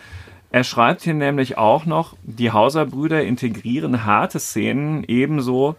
Er 0.55 0.63
schreibt 0.63 1.01
hier 1.01 1.13
nämlich 1.13 1.57
auch 1.57 1.85
noch, 1.85 2.15
die 2.23 2.51
Hauserbrüder 2.51 3.23
integrieren 3.23 4.05
harte 4.05 4.39
Szenen 4.39 5.03
ebenso 5.03 5.75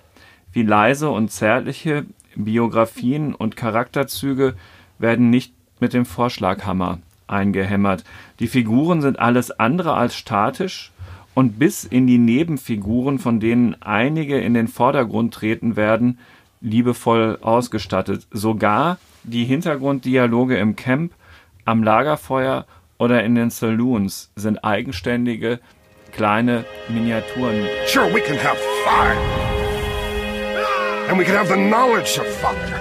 wie 0.53 0.63
leise 0.63 1.09
und 1.11 1.31
zärtliche 1.31 2.05
Biografien 2.37 3.35
und 3.35 3.57
Charakterzüge 3.57 4.55
werden 4.99 5.31
nicht 5.31 5.53
mit 5.81 5.93
dem 5.93 6.07
Vorschlaghammer 6.07 6.99
eingehämmert. 7.27 8.05
Die 8.41 8.47
Figuren 8.47 9.01
sind 9.01 9.19
alles 9.19 9.51
andere 9.51 9.95
als 9.95 10.15
statisch 10.15 10.93
und 11.35 11.59
bis 11.59 11.85
in 11.85 12.07
die 12.07 12.19
Nebenfiguren, 12.19 13.19
von 13.19 13.41
denen 13.41 13.81
einige 13.83 14.39
in 14.39 14.55
den 14.55 14.69
Vordergrund 14.69 15.35
treten 15.35 15.77
werden, 15.77 16.19
liebevoll 16.61 17.39
ausgestattet. 17.43 18.27
Sogar 18.31 18.99
die 19.23 19.45
Hintergrunddialoge 19.45 20.57
im 20.57 20.77
Camp, 20.77 21.13
am 21.65 21.83
Lagerfeuer 21.83 22.65
oder 22.99 23.25
in 23.25 23.35
den 23.35 23.51
Saloons 23.51 24.31
sind 24.37 24.65
eigenständige 24.65 25.61
kleine 26.13 26.65
Miniaturen. 26.89 27.67
Sure, 27.87 28.13
we 28.15 28.21
can 28.21 28.39
have 28.39 28.57
fun. 28.85 29.46
And 31.09 31.19
we 31.19 31.25
can 31.25 31.35
have 31.35 31.49
the 31.49 31.57
knowledge 31.57 32.19
of 32.19 32.27
fire. 32.27 32.81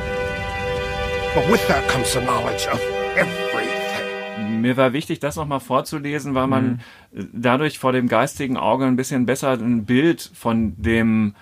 But 1.35 1.49
with 1.49 1.67
that 1.67 1.87
comes 1.87 2.13
the 2.13 2.21
knowledge 2.21 2.67
of 2.67 2.81
everything. 3.15 4.61
Mir 4.61 4.77
war 4.77 4.93
wichtig, 4.93 5.19
das 5.19 5.35
nochmal 5.35 5.59
vorzulesen, 5.59 6.33
weil 6.33 6.47
man 6.47 6.81
mhm. 7.13 7.29
dadurch 7.33 7.77
vor 7.77 7.91
dem 7.91 8.07
geistigen 8.07 8.57
Auge 8.57 8.85
ein 8.85 8.95
bisschen 8.95 9.25
besser 9.25 9.51
ein 9.51 9.85
Bild 9.85 10.29
von 10.33 10.73
dem 10.81 11.35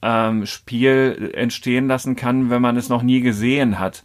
ähm, 0.00 0.46
Spiel 0.46 1.32
entstehen 1.34 1.88
lassen 1.88 2.14
kann, 2.14 2.50
wenn 2.50 2.62
man 2.62 2.76
es 2.76 2.88
noch 2.88 3.02
nie 3.02 3.20
gesehen 3.20 3.78
hat. 3.78 4.04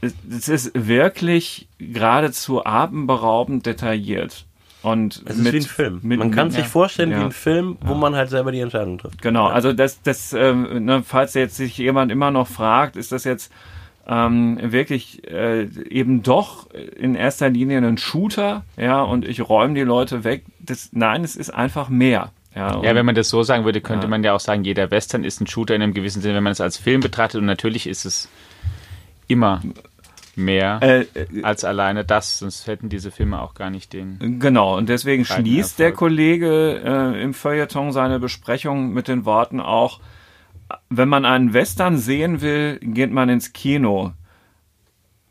Es 0.00 0.48
ist 0.48 0.72
wirklich 0.74 1.68
geradezu 1.78 2.64
atemberaubend 2.64 3.66
detailliert. 3.66 4.45
Und 4.86 5.24
es 5.26 5.36
ist 5.36 5.42
mit, 5.42 5.52
wie 5.52 5.56
ein 5.56 5.62
Film. 5.62 5.98
Mit, 6.02 6.18
man 6.20 6.30
kann 6.30 6.50
ja, 6.50 6.58
sich 6.58 6.68
vorstellen 6.68 7.10
ja, 7.10 7.18
wie 7.18 7.24
ein 7.24 7.32
Film, 7.32 7.76
wo 7.80 7.94
ja. 7.94 7.98
man 7.98 8.14
halt 8.14 8.30
selber 8.30 8.52
die 8.52 8.60
Entscheidung 8.60 8.98
trifft. 8.98 9.20
Genau, 9.20 9.48
also 9.48 9.72
das, 9.72 10.00
das 10.02 10.32
ähm, 10.32 10.84
ne, 10.84 11.02
falls 11.04 11.34
jetzt 11.34 11.56
sich 11.56 11.76
jemand 11.76 12.12
immer 12.12 12.30
noch 12.30 12.46
fragt, 12.46 12.94
ist 12.94 13.10
das 13.10 13.24
jetzt 13.24 13.50
ähm, 14.06 14.58
wirklich 14.62 15.28
äh, 15.28 15.64
eben 15.90 16.22
doch 16.22 16.70
in 16.70 17.16
erster 17.16 17.50
Linie 17.50 17.78
ein 17.78 17.98
Shooter, 17.98 18.62
ja, 18.76 19.02
und 19.02 19.26
ich 19.26 19.48
räume 19.48 19.74
die 19.74 19.82
Leute 19.82 20.22
weg. 20.22 20.44
Das, 20.60 20.90
nein, 20.92 21.24
es 21.24 21.34
ist 21.34 21.50
einfach 21.50 21.88
mehr. 21.88 22.30
Ja, 22.54 22.80
ja, 22.80 22.94
wenn 22.94 23.04
man 23.04 23.16
das 23.16 23.28
so 23.28 23.42
sagen 23.42 23.64
würde, 23.64 23.80
könnte 23.80 24.06
ja. 24.06 24.08
man 24.08 24.22
ja 24.22 24.34
auch 24.34 24.40
sagen, 24.40 24.62
jeder 24.62 24.92
Western 24.92 25.24
ist 25.24 25.40
ein 25.40 25.48
Shooter 25.48 25.74
in 25.74 25.82
einem 25.82 25.94
gewissen 25.94 26.22
Sinne, 26.22 26.36
wenn 26.36 26.44
man 26.44 26.52
es 26.52 26.60
als 26.60 26.76
Film 26.76 27.00
betrachtet. 27.00 27.40
Und 27.40 27.46
natürlich 27.46 27.88
ist 27.88 28.04
es 28.04 28.28
immer 29.26 29.62
mehr 30.36 30.78
äh, 30.82 31.00
äh, 31.00 31.42
als 31.42 31.64
alleine 31.64 32.04
das, 32.04 32.38
sonst 32.38 32.66
hätten 32.66 32.88
diese 32.88 33.10
Filme 33.10 33.40
auch 33.40 33.54
gar 33.54 33.70
nicht 33.70 33.92
den. 33.92 34.38
Genau, 34.38 34.76
und 34.76 34.88
deswegen 34.88 35.24
schließt 35.24 35.72
Erfolg. 35.72 35.76
der 35.76 35.92
Kollege 35.92 36.82
äh, 36.84 37.22
im 37.22 37.34
Feuilleton 37.34 37.92
seine 37.92 38.20
Besprechung 38.20 38.92
mit 38.92 39.08
den 39.08 39.24
Worten 39.24 39.60
auch, 39.60 40.00
wenn 40.88 41.08
man 41.08 41.24
einen 41.24 41.52
Western 41.52 41.98
sehen 41.98 42.40
will, 42.40 42.78
geht 42.80 43.12
man 43.12 43.28
ins 43.28 43.52
Kino. 43.52 44.12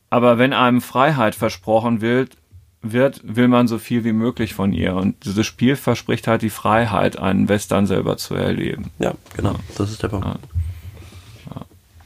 Aber 0.09 0.37
wenn 0.37 0.53
einem 0.53 0.81
Freiheit 0.81 1.35
versprochen 1.35 2.01
wird, 2.01 2.37
wird, 2.81 3.21
will 3.23 3.47
man 3.47 3.67
so 3.67 3.79
viel 3.79 4.03
wie 4.03 4.13
möglich 4.13 4.53
von 4.53 4.71
ihr. 4.71 4.95
Und 4.95 5.25
dieses 5.25 5.45
Spiel 5.45 5.75
verspricht 5.75 6.27
halt 6.27 6.41
die 6.41 6.49
Freiheit, 6.49 7.17
einen 7.17 7.49
Western 7.49 7.85
selber 7.85 8.17
zu 8.17 8.35
erleben. 8.35 8.91
Ja, 8.99 9.13
genau. 9.35 9.55
Das 9.77 9.91
ist 9.91 10.03
der 10.03 10.09
Punkt. 10.09 10.25
Ja. 10.25 10.35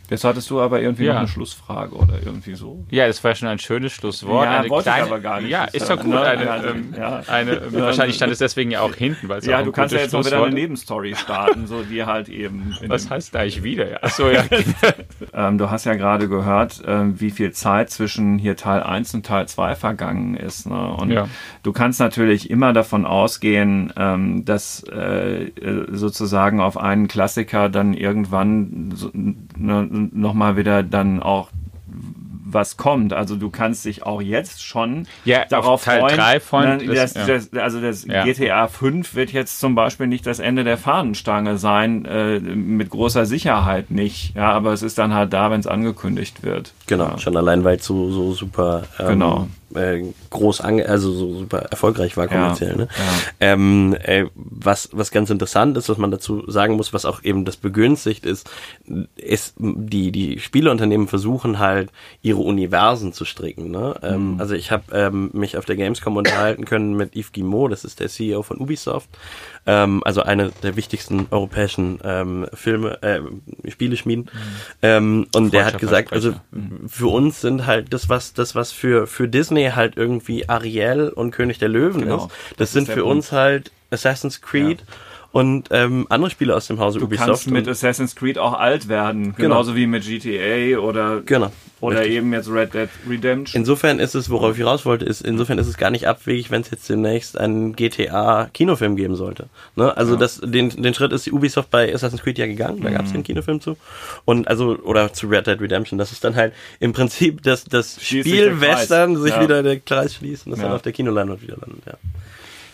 Jetzt 0.10 0.24
hattest 0.24 0.50
du 0.50 0.60
aber 0.60 0.82
irgendwie 0.82 1.06
ja. 1.06 1.13
noch 1.13 1.19
eine 1.19 1.28
Schlussfrage 1.28 1.95
oder 1.95 2.15
irgendwie 2.24 2.56
so. 2.56 2.84
Ja, 2.89 3.06
das 3.06 3.24
war 3.24 3.36
schon 3.36 3.48
ein 3.48 3.60
schönes 3.60 3.93
Schlusswort. 3.93 4.45
Ja, 4.45 4.60
eine 4.60 4.69
wollte 4.69 4.89
kleine, 4.89 5.06
ich 5.06 5.12
aber 5.12 5.19
gar 5.19 5.41
nicht. 5.41 5.52
Ja, 5.52 5.65
ist 5.65 5.89
doch 5.89 6.02
gut. 6.02 6.15
Eine, 6.15 6.50
also, 6.50 6.67
ähm, 6.69 6.93
ja. 6.98 7.22
eine, 7.28 7.74
wahrscheinlich 7.74 8.15
stand 8.15 8.32
es 8.32 8.39
deswegen 8.39 8.72
ja 8.72 8.82
auch 8.82 8.95
hinten, 8.95 9.30
weil 9.30 9.39
es 9.39 9.45
Ja, 9.45 9.62
du 9.62 9.72
kannst 9.72 9.93
ja 9.93 10.02
jetzt 10.02 10.15
auch 10.15 10.26
wieder 10.26 10.43
eine 10.43 10.54
Nebenstory 10.54 11.15
starten, 11.15 11.67
so 11.67 11.84
die 11.84 12.04
halt 12.04 12.30
eben. 12.30 12.76
Was 12.88 13.10
heißt 13.10 13.36
da 13.36 13.43
ich 13.43 13.63
wieder? 13.63 13.89
Ja. 13.89 13.98
Achso, 14.02 14.30
ja. 14.30 14.43
ähm, 15.34 15.58
du 15.58 15.69
hast 15.69 15.86
ja 15.86 15.93
gerade 15.93 16.28
gehört, 16.28 16.82
ähm, 16.88 17.19
wie 17.19 17.30
viel 17.32 17.52
Zeit 17.52 17.91
zwischen 17.91 18.39
hier 18.39 18.56
Teil 18.56 18.82
1 18.82 19.13
und 19.13 19.26
Teil 19.26 19.48
2 19.48 19.76
vergangen 19.76 20.36
ist. 20.36 20.67
Ne? 20.67 20.88
Und 20.93 21.12
ja. 21.12 21.28
du 21.63 21.72
kannst 21.72 22.00
natürlich 22.00 22.50
immer 22.50 22.74
davon 22.74 23.06
ausgehen, 23.06 23.93
ähm, 23.95 24.43
dass 24.45 24.84
äh, 24.84 25.52
sozusagen 25.91 26.62
auf 26.62 26.78
einen 26.78 27.08
Klassiker 27.08 27.69
dann 27.69 27.93
irgendwann 27.93 28.91
so, 28.95 29.12
ne, 29.13 29.98
nochmal 29.99 30.57
wieder 30.57 30.83
dann 30.83 31.21
auch 31.21 31.49
was 32.53 32.77
kommt. 32.77 33.13
Also 33.13 33.35
du 33.35 33.49
kannst 33.49 33.85
dich 33.85 34.03
auch 34.03 34.21
jetzt 34.21 34.63
schon 34.63 35.07
ja, 35.25 35.45
darauf 35.45 35.83
Teil 35.83 36.01
freuen. 36.01 36.17
3 36.17 36.39
von, 36.39 36.88
das, 36.88 37.13
das, 37.13 37.49
das, 37.49 37.53
also 37.53 37.79
das 37.81 38.05
ja. 38.05 38.23
GTA 38.23 38.67
5 38.67 39.15
wird 39.15 39.31
jetzt 39.31 39.59
zum 39.59 39.75
Beispiel 39.75 40.07
nicht 40.07 40.25
das 40.25 40.39
Ende 40.39 40.63
der 40.63 40.77
Fahnenstange 40.77 41.57
sein, 41.57 42.05
äh, 42.05 42.39
mit 42.39 42.89
großer 42.89 43.25
Sicherheit 43.25 43.91
nicht. 43.91 44.35
Ja, 44.35 44.51
aber 44.51 44.73
es 44.73 44.81
ist 44.81 44.97
dann 44.97 45.13
halt 45.13 45.33
da, 45.33 45.51
wenn 45.51 45.59
es 45.59 45.67
angekündigt 45.67 46.43
wird. 46.43 46.73
Genau, 46.88 47.09
ja. 47.09 47.17
schon 47.19 47.38
allein, 47.38 47.63
weil 47.63 47.77
es 47.77 47.85
so, 47.85 48.12
so 48.12 48.33
super 48.33 48.83
ähm, 48.99 49.07
genau 49.07 49.47
äh, 49.75 50.03
groß 50.29 50.62
ange 50.62 50.88
also 50.88 51.12
so 51.12 51.39
super 51.39 51.60
erfolgreich 51.60 52.17
war 52.17 52.27
kommerziell. 52.27 52.71
Ja, 52.71 52.77
ne? 52.77 52.88
Ja. 52.97 53.03
Ähm, 53.39 53.95
äh, 54.01 54.25
was 54.36 54.89
was 54.91 55.12
ganz 55.12 55.29
interessant 55.29 55.77
ist, 55.77 55.89
was 55.89 55.97
man 55.97 56.12
dazu 56.12 56.49
sagen 56.49 56.75
muss, 56.75 56.93
was 56.93 57.05
auch 57.05 57.23
eben 57.23 57.45
das 57.45 57.58
begünstigt 57.58 58.25
ist, 58.25 58.49
ist 59.15 59.55
die 59.58 60.12
die 60.12 60.39
Spieleunternehmen 60.39 61.08
versuchen 61.08 61.60
halt 61.60 61.91
ihre 62.21 62.39
Universen 62.39 63.13
zu 63.13 63.25
stricken. 63.25 63.71
Ne? 63.71 63.95
Ähm, 64.03 64.34
mhm. 64.34 64.39
Also 64.39 64.55
ich 64.55 64.71
habe 64.71 64.84
ähm, 64.93 65.29
mich 65.34 65.58
auf 65.58 65.65
der 65.65 65.75
Gamescom 65.75 66.17
unterhalten 66.17 66.65
können 66.65 66.95
mit 66.95 67.15
Yves 67.15 67.32
Guillemot, 67.32 67.71
das 67.71 67.84
ist 67.84 67.99
der 67.99 68.10
CEO 68.10 68.43
von 68.43 68.58
Ubisoft, 68.58 69.10
ähm, 69.65 70.02
also 70.04 70.24
eine 70.24 70.52
der 70.63 70.76
wichtigsten 70.76 71.28
europäischen 71.32 72.00
ähm, 72.04 72.48
Filme, 72.54 73.02
äh, 73.02 73.22
Spieleschmieden. 73.69 74.26
Mhm. 74.26 74.30
Ähm, 74.82 75.28
und 75.36 75.54
der 75.54 75.65
hat 75.65 75.80
gesagt, 75.80 76.13
also 76.13 76.34
mhm. 76.52 76.88
für 76.88 77.08
uns 77.08 77.41
sind 77.41 77.65
halt 77.65 77.93
das 77.93 78.10
was 78.10 78.34
das 78.34 78.56
was 78.56 78.72
für 78.72 79.08
für 79.08 79.28
Disney 79.28 79.72
halt 79.76 79.98
irgendwie 79.98 80.48
Ariel 80.48 81.10
und 81.10 81.32
König 81.32 81.60
der 81.60 81.69
Löwen 81.69 82.02
genau. 82.02 82.15
ist. 82.17 82.24
Das, 82.24 82.58
das 82.58 82.74
sind 82.74 82.88
ist 82.88 82.93
für 82.93 83.02
Punkt. 83.02 83.15
uns 83.15 83.32
halt 83.32 83.72
Assassin's 83.91 84.41
Creed. 84.41 84.80
Ja 84.80 84.86
und 85.32 85.69
ähm, 85.72 86.08
andere 86.10 86.32
Spiele 86.32 86.56
aus 86.56 86.67
dem 86.67 86.80
Hause 86.80 87.00
du 87.00 87.06
Ubisoft. 87.06 87.28
Du 87.28 87.32
kannst 87.32 87.52
mit 87.52 87.67
Assassin's 87.67 88.15
Creed 88.15 88.38
auch 88.38 88.54
alt 88.54 88.88
werden, 88.89 89.36
genau. 89.36 89.36
genauso 89.36 89.76
wie 89.76 89.86
mit 89.86 90.04
GTA 90.04 90.80
oder 90.80 91.22
genau. 91.22 91.52
Oder 91.81 91.99
Richtig. 91.99 92.17
eben 92.17 92.33
jetzt 92.33 92.49
Red 92.49 92.73
Dead 92.73 92.89
Redemption. 93.07 93.61
Insofern 93.61 93.99
ist 93.99 94.13
es, 94.13 94.29
worauf 94.29 94.57
ich 94.57 94.65
raus 94.65 94.85
wollte, 94.85 95.05
ist, 95.05 95.21
insofern 95.21 95.57
ist 95.57 95.67
es 95.67 95.77
gar 95.77 95.89
nicht 95.89 96.07
abwegig, 96.07 96.51
wenn 96.51 96.61
es 96.61 96.71
jetzt 96.71 96.89
demnächst 96.89 97.37
einen 97.37 97.75
GTA-Kinofilm 97.75 98.97
geben 98.97 99.15
sollte. 99.15 99.47
Ne? 99.75 99.95
Also 99.95 100.13
ja. 100.13 100.19
das, 100.19 100.41
den, 100.43 100.69
den 100.69 100.93
Schritt 100.93 101.13
ist 101.13 101.25
die 101.25 101.31
Ubisoft 101.31 101.71
bei 101.71 101.93
Assassin's 101.93 102.21
Creed 102.21 102.37
ja 102.37 102.47
gegangen, 102.47 102.81
da 102.81 102.89
mhm. 102.89 102.95
gab 102.95 103.05
es 103.05 103.13
den 103.13 103.23
Kinofilm 103.23 103.61
zu. 103.61 103.77
Und 104.25 104.47
also, 104.47 104.77
oder 104.83 105.13
zu 105.13 105.27
Red 105.27 105.47
Dead 105.47 105.59
Redemption, 105.59 105.97
das 105.97 106.11
ist 106.11 106.23
dann 106.23 106.35
halt 106.35 106.53
im 106.79 106.91
Prinzip 106.91 107.43
das, 107.43 107.63
das 107.63 107.97
Spiel 108.01 108.59
Western 108.59 109.15
sich 109.15 109.31
ja. 109.31 109.41
wieder 109.41 109.63
der 109.63 109.79
Kreis 109.79 110.15
schließt 110.15 110.47
und 110.47 110.51
das 110.51 110.59
ja. 110.59 110.65
dann 110.65 110.75
auf 110.75 110.81
der 110.81 110.91
Kinoleinwand 110.91 111.41
wieder 111.41 111.55
landet, 111.55 111.85
ja. 111.85 111.93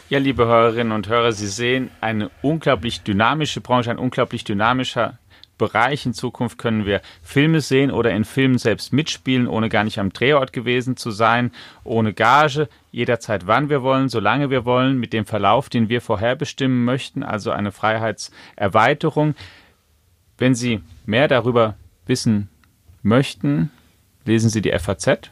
Ja, 0.07 0.19
liebe 0.19 0.45
Hörerinnen 0.45 0.93
und 0.93 1.09
Hörer, 1.09 1.31
Sie 1.31 1.47
sehen 1.47 1.89
eine 1.99 2.29
unglaublich 2.43 3.01
dynamische 3.01 3.59
Branche, 3.59 3.89
ein 3.89 3.97
unglaublich 3.97 4.43
dynamischer 4.43 5.17
Bereich. 5.57 6.05
In 6.05 6.13
Zukunft 6.13 6.57
können 6.57 6.85
wir 6.85 7.01
Filme 7.21 7.61
sehen 7.61 7.91
oder 7.91 8.11
in 8.11 8.25
Filmen 8.25 8.57
selbst 8.57 8.93
mitspielen, 8.93 9.47
ohne 9.47 9.69
gar 9.69 9.83
nicht 9.83 9.99
am 9.99 10.11
Drehort 10.11 10.53
gewesen 10.53 10.97
zu 10.97 11.11
sein, 11.11 11.51
ohne 11.83 12.13
Gage, 12.13 12.67
jederzeit 12.91 13.47
wann 13.47 13.69
wir 13.69 13.83
wollen, 13.83 14.09
solange 14.09 14.49
wir 14.49 14.65
wollen, 14.65 14.99
mit 14.99 15.13
dem 15.13 15.25
Verlauf, 15.25 15.69
den 15.69 15.89
wir 15.89 16.01
vorherbestimmen 16.01 16.83
möchten, 16.83 17.23
also 17.23 17.51
eine 17.51 17.71
Freiheitserweiterung. 17.71 19.35
Wenn 20.37 20.55
Sie 20.55 20.81
mehr 21.05 21.27
darüber 21.27 21.75
wissen 22.05 22.49
möchten, 23.01 23.71
lesen 24.25 24.49
Sie 24.49 24.61
die 24.61 24.77
FAZ 24.77 25.31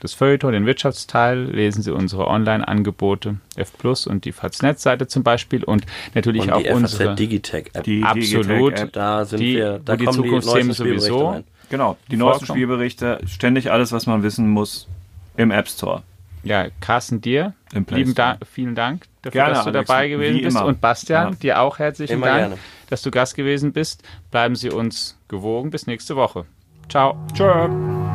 das 0.00 0.14
Feuilleton, 0.14 0.52
den 0.52 0.66
Wirtschaftsteil, 0.66 1.44
lesen 1.44 1.82
Sie 1.82 1.92
unsere 1.92 2.28
Online-Angebote 2.28 3.36
F 3.56 3.72
Plus 3.76 4.06
und 4.06 4.24
die 4.24 4.32
FAZ-Seite 4.32 5.06
zum 5.06 5.22
Beispiel 5.22 5.64
und 5.64 5.84
natürlich 6.14 6.42
und 6.42 6.52
auch 6.52 6.62
die 6.62 6.70
unsere 6.70 7.14
Digitech-App. 7.14 7.84
Die 7.84 8.02
absolut, 8.02 8.72
Digitech 8.72 8.92
da 8.92 9.24
sind 9.24 9.40
die, 9.40 9.56
wir, 9.56 9.80
da 9.84 9.96
die 9.96 10.06
Zukunftsthemen 10.06 10.72
sowieso. 10.72 11.28
Rein. 11.28 11.44
Genau, 11.70 11.96
die 12.10 12.16
neuesten 12.16 12.46
Spielberichte, 12.46 13.20
ständig 13.26 13.70
alles, 13.70 13.92
was 13.92 14.06
man 14.06 14.22
wissen 14.22 14.48
muss 14.48 14.88
im 15.36 15.50
App 15.50 15.68
Store. 15.68 16.02
Ja, 16.44 16.68
Carsten, 16.80 17.20
dir 17.20 17.54
lieben 17.90 18.14
da 18.14 18.38
vielen 18.50 18.74
Dank 18.74 19.04
dafür, 19.22 19.40
gerne, 19.40 19.54
dass 19.54 19.64
du 19.64 19.70
Alex, 19.70 19.88
dabei 19.88 20.08
gewesen 20.08 20.42
bist. 20.42 20.60
Und 20.60 20.80
Bastian, 20.80 21.30
ja. 21.30 21.34
dir 21.34 21.60
auch 21.60 21.78
herzlichen 21.78 22.14
immer 22.14 22.26
Dank, 22.26 22.38
gerne. 22.38 22.58
dass 22.88 23.02
du 23.02 23.10
Gast 23.10 23.34
gewesen 23.34 23.72
bist. 23.72 24.02
Bleiben 24.30 24.54
Sie 24.54 24.70
uns 24.70 25.18
gewogen. 25.28 25.70
Bis 25.70 25.86
nächste 25.86 26.16
Woche. 26.16 26.46
Ciao. 26.88 27.18
Ciao. 27.34 28.07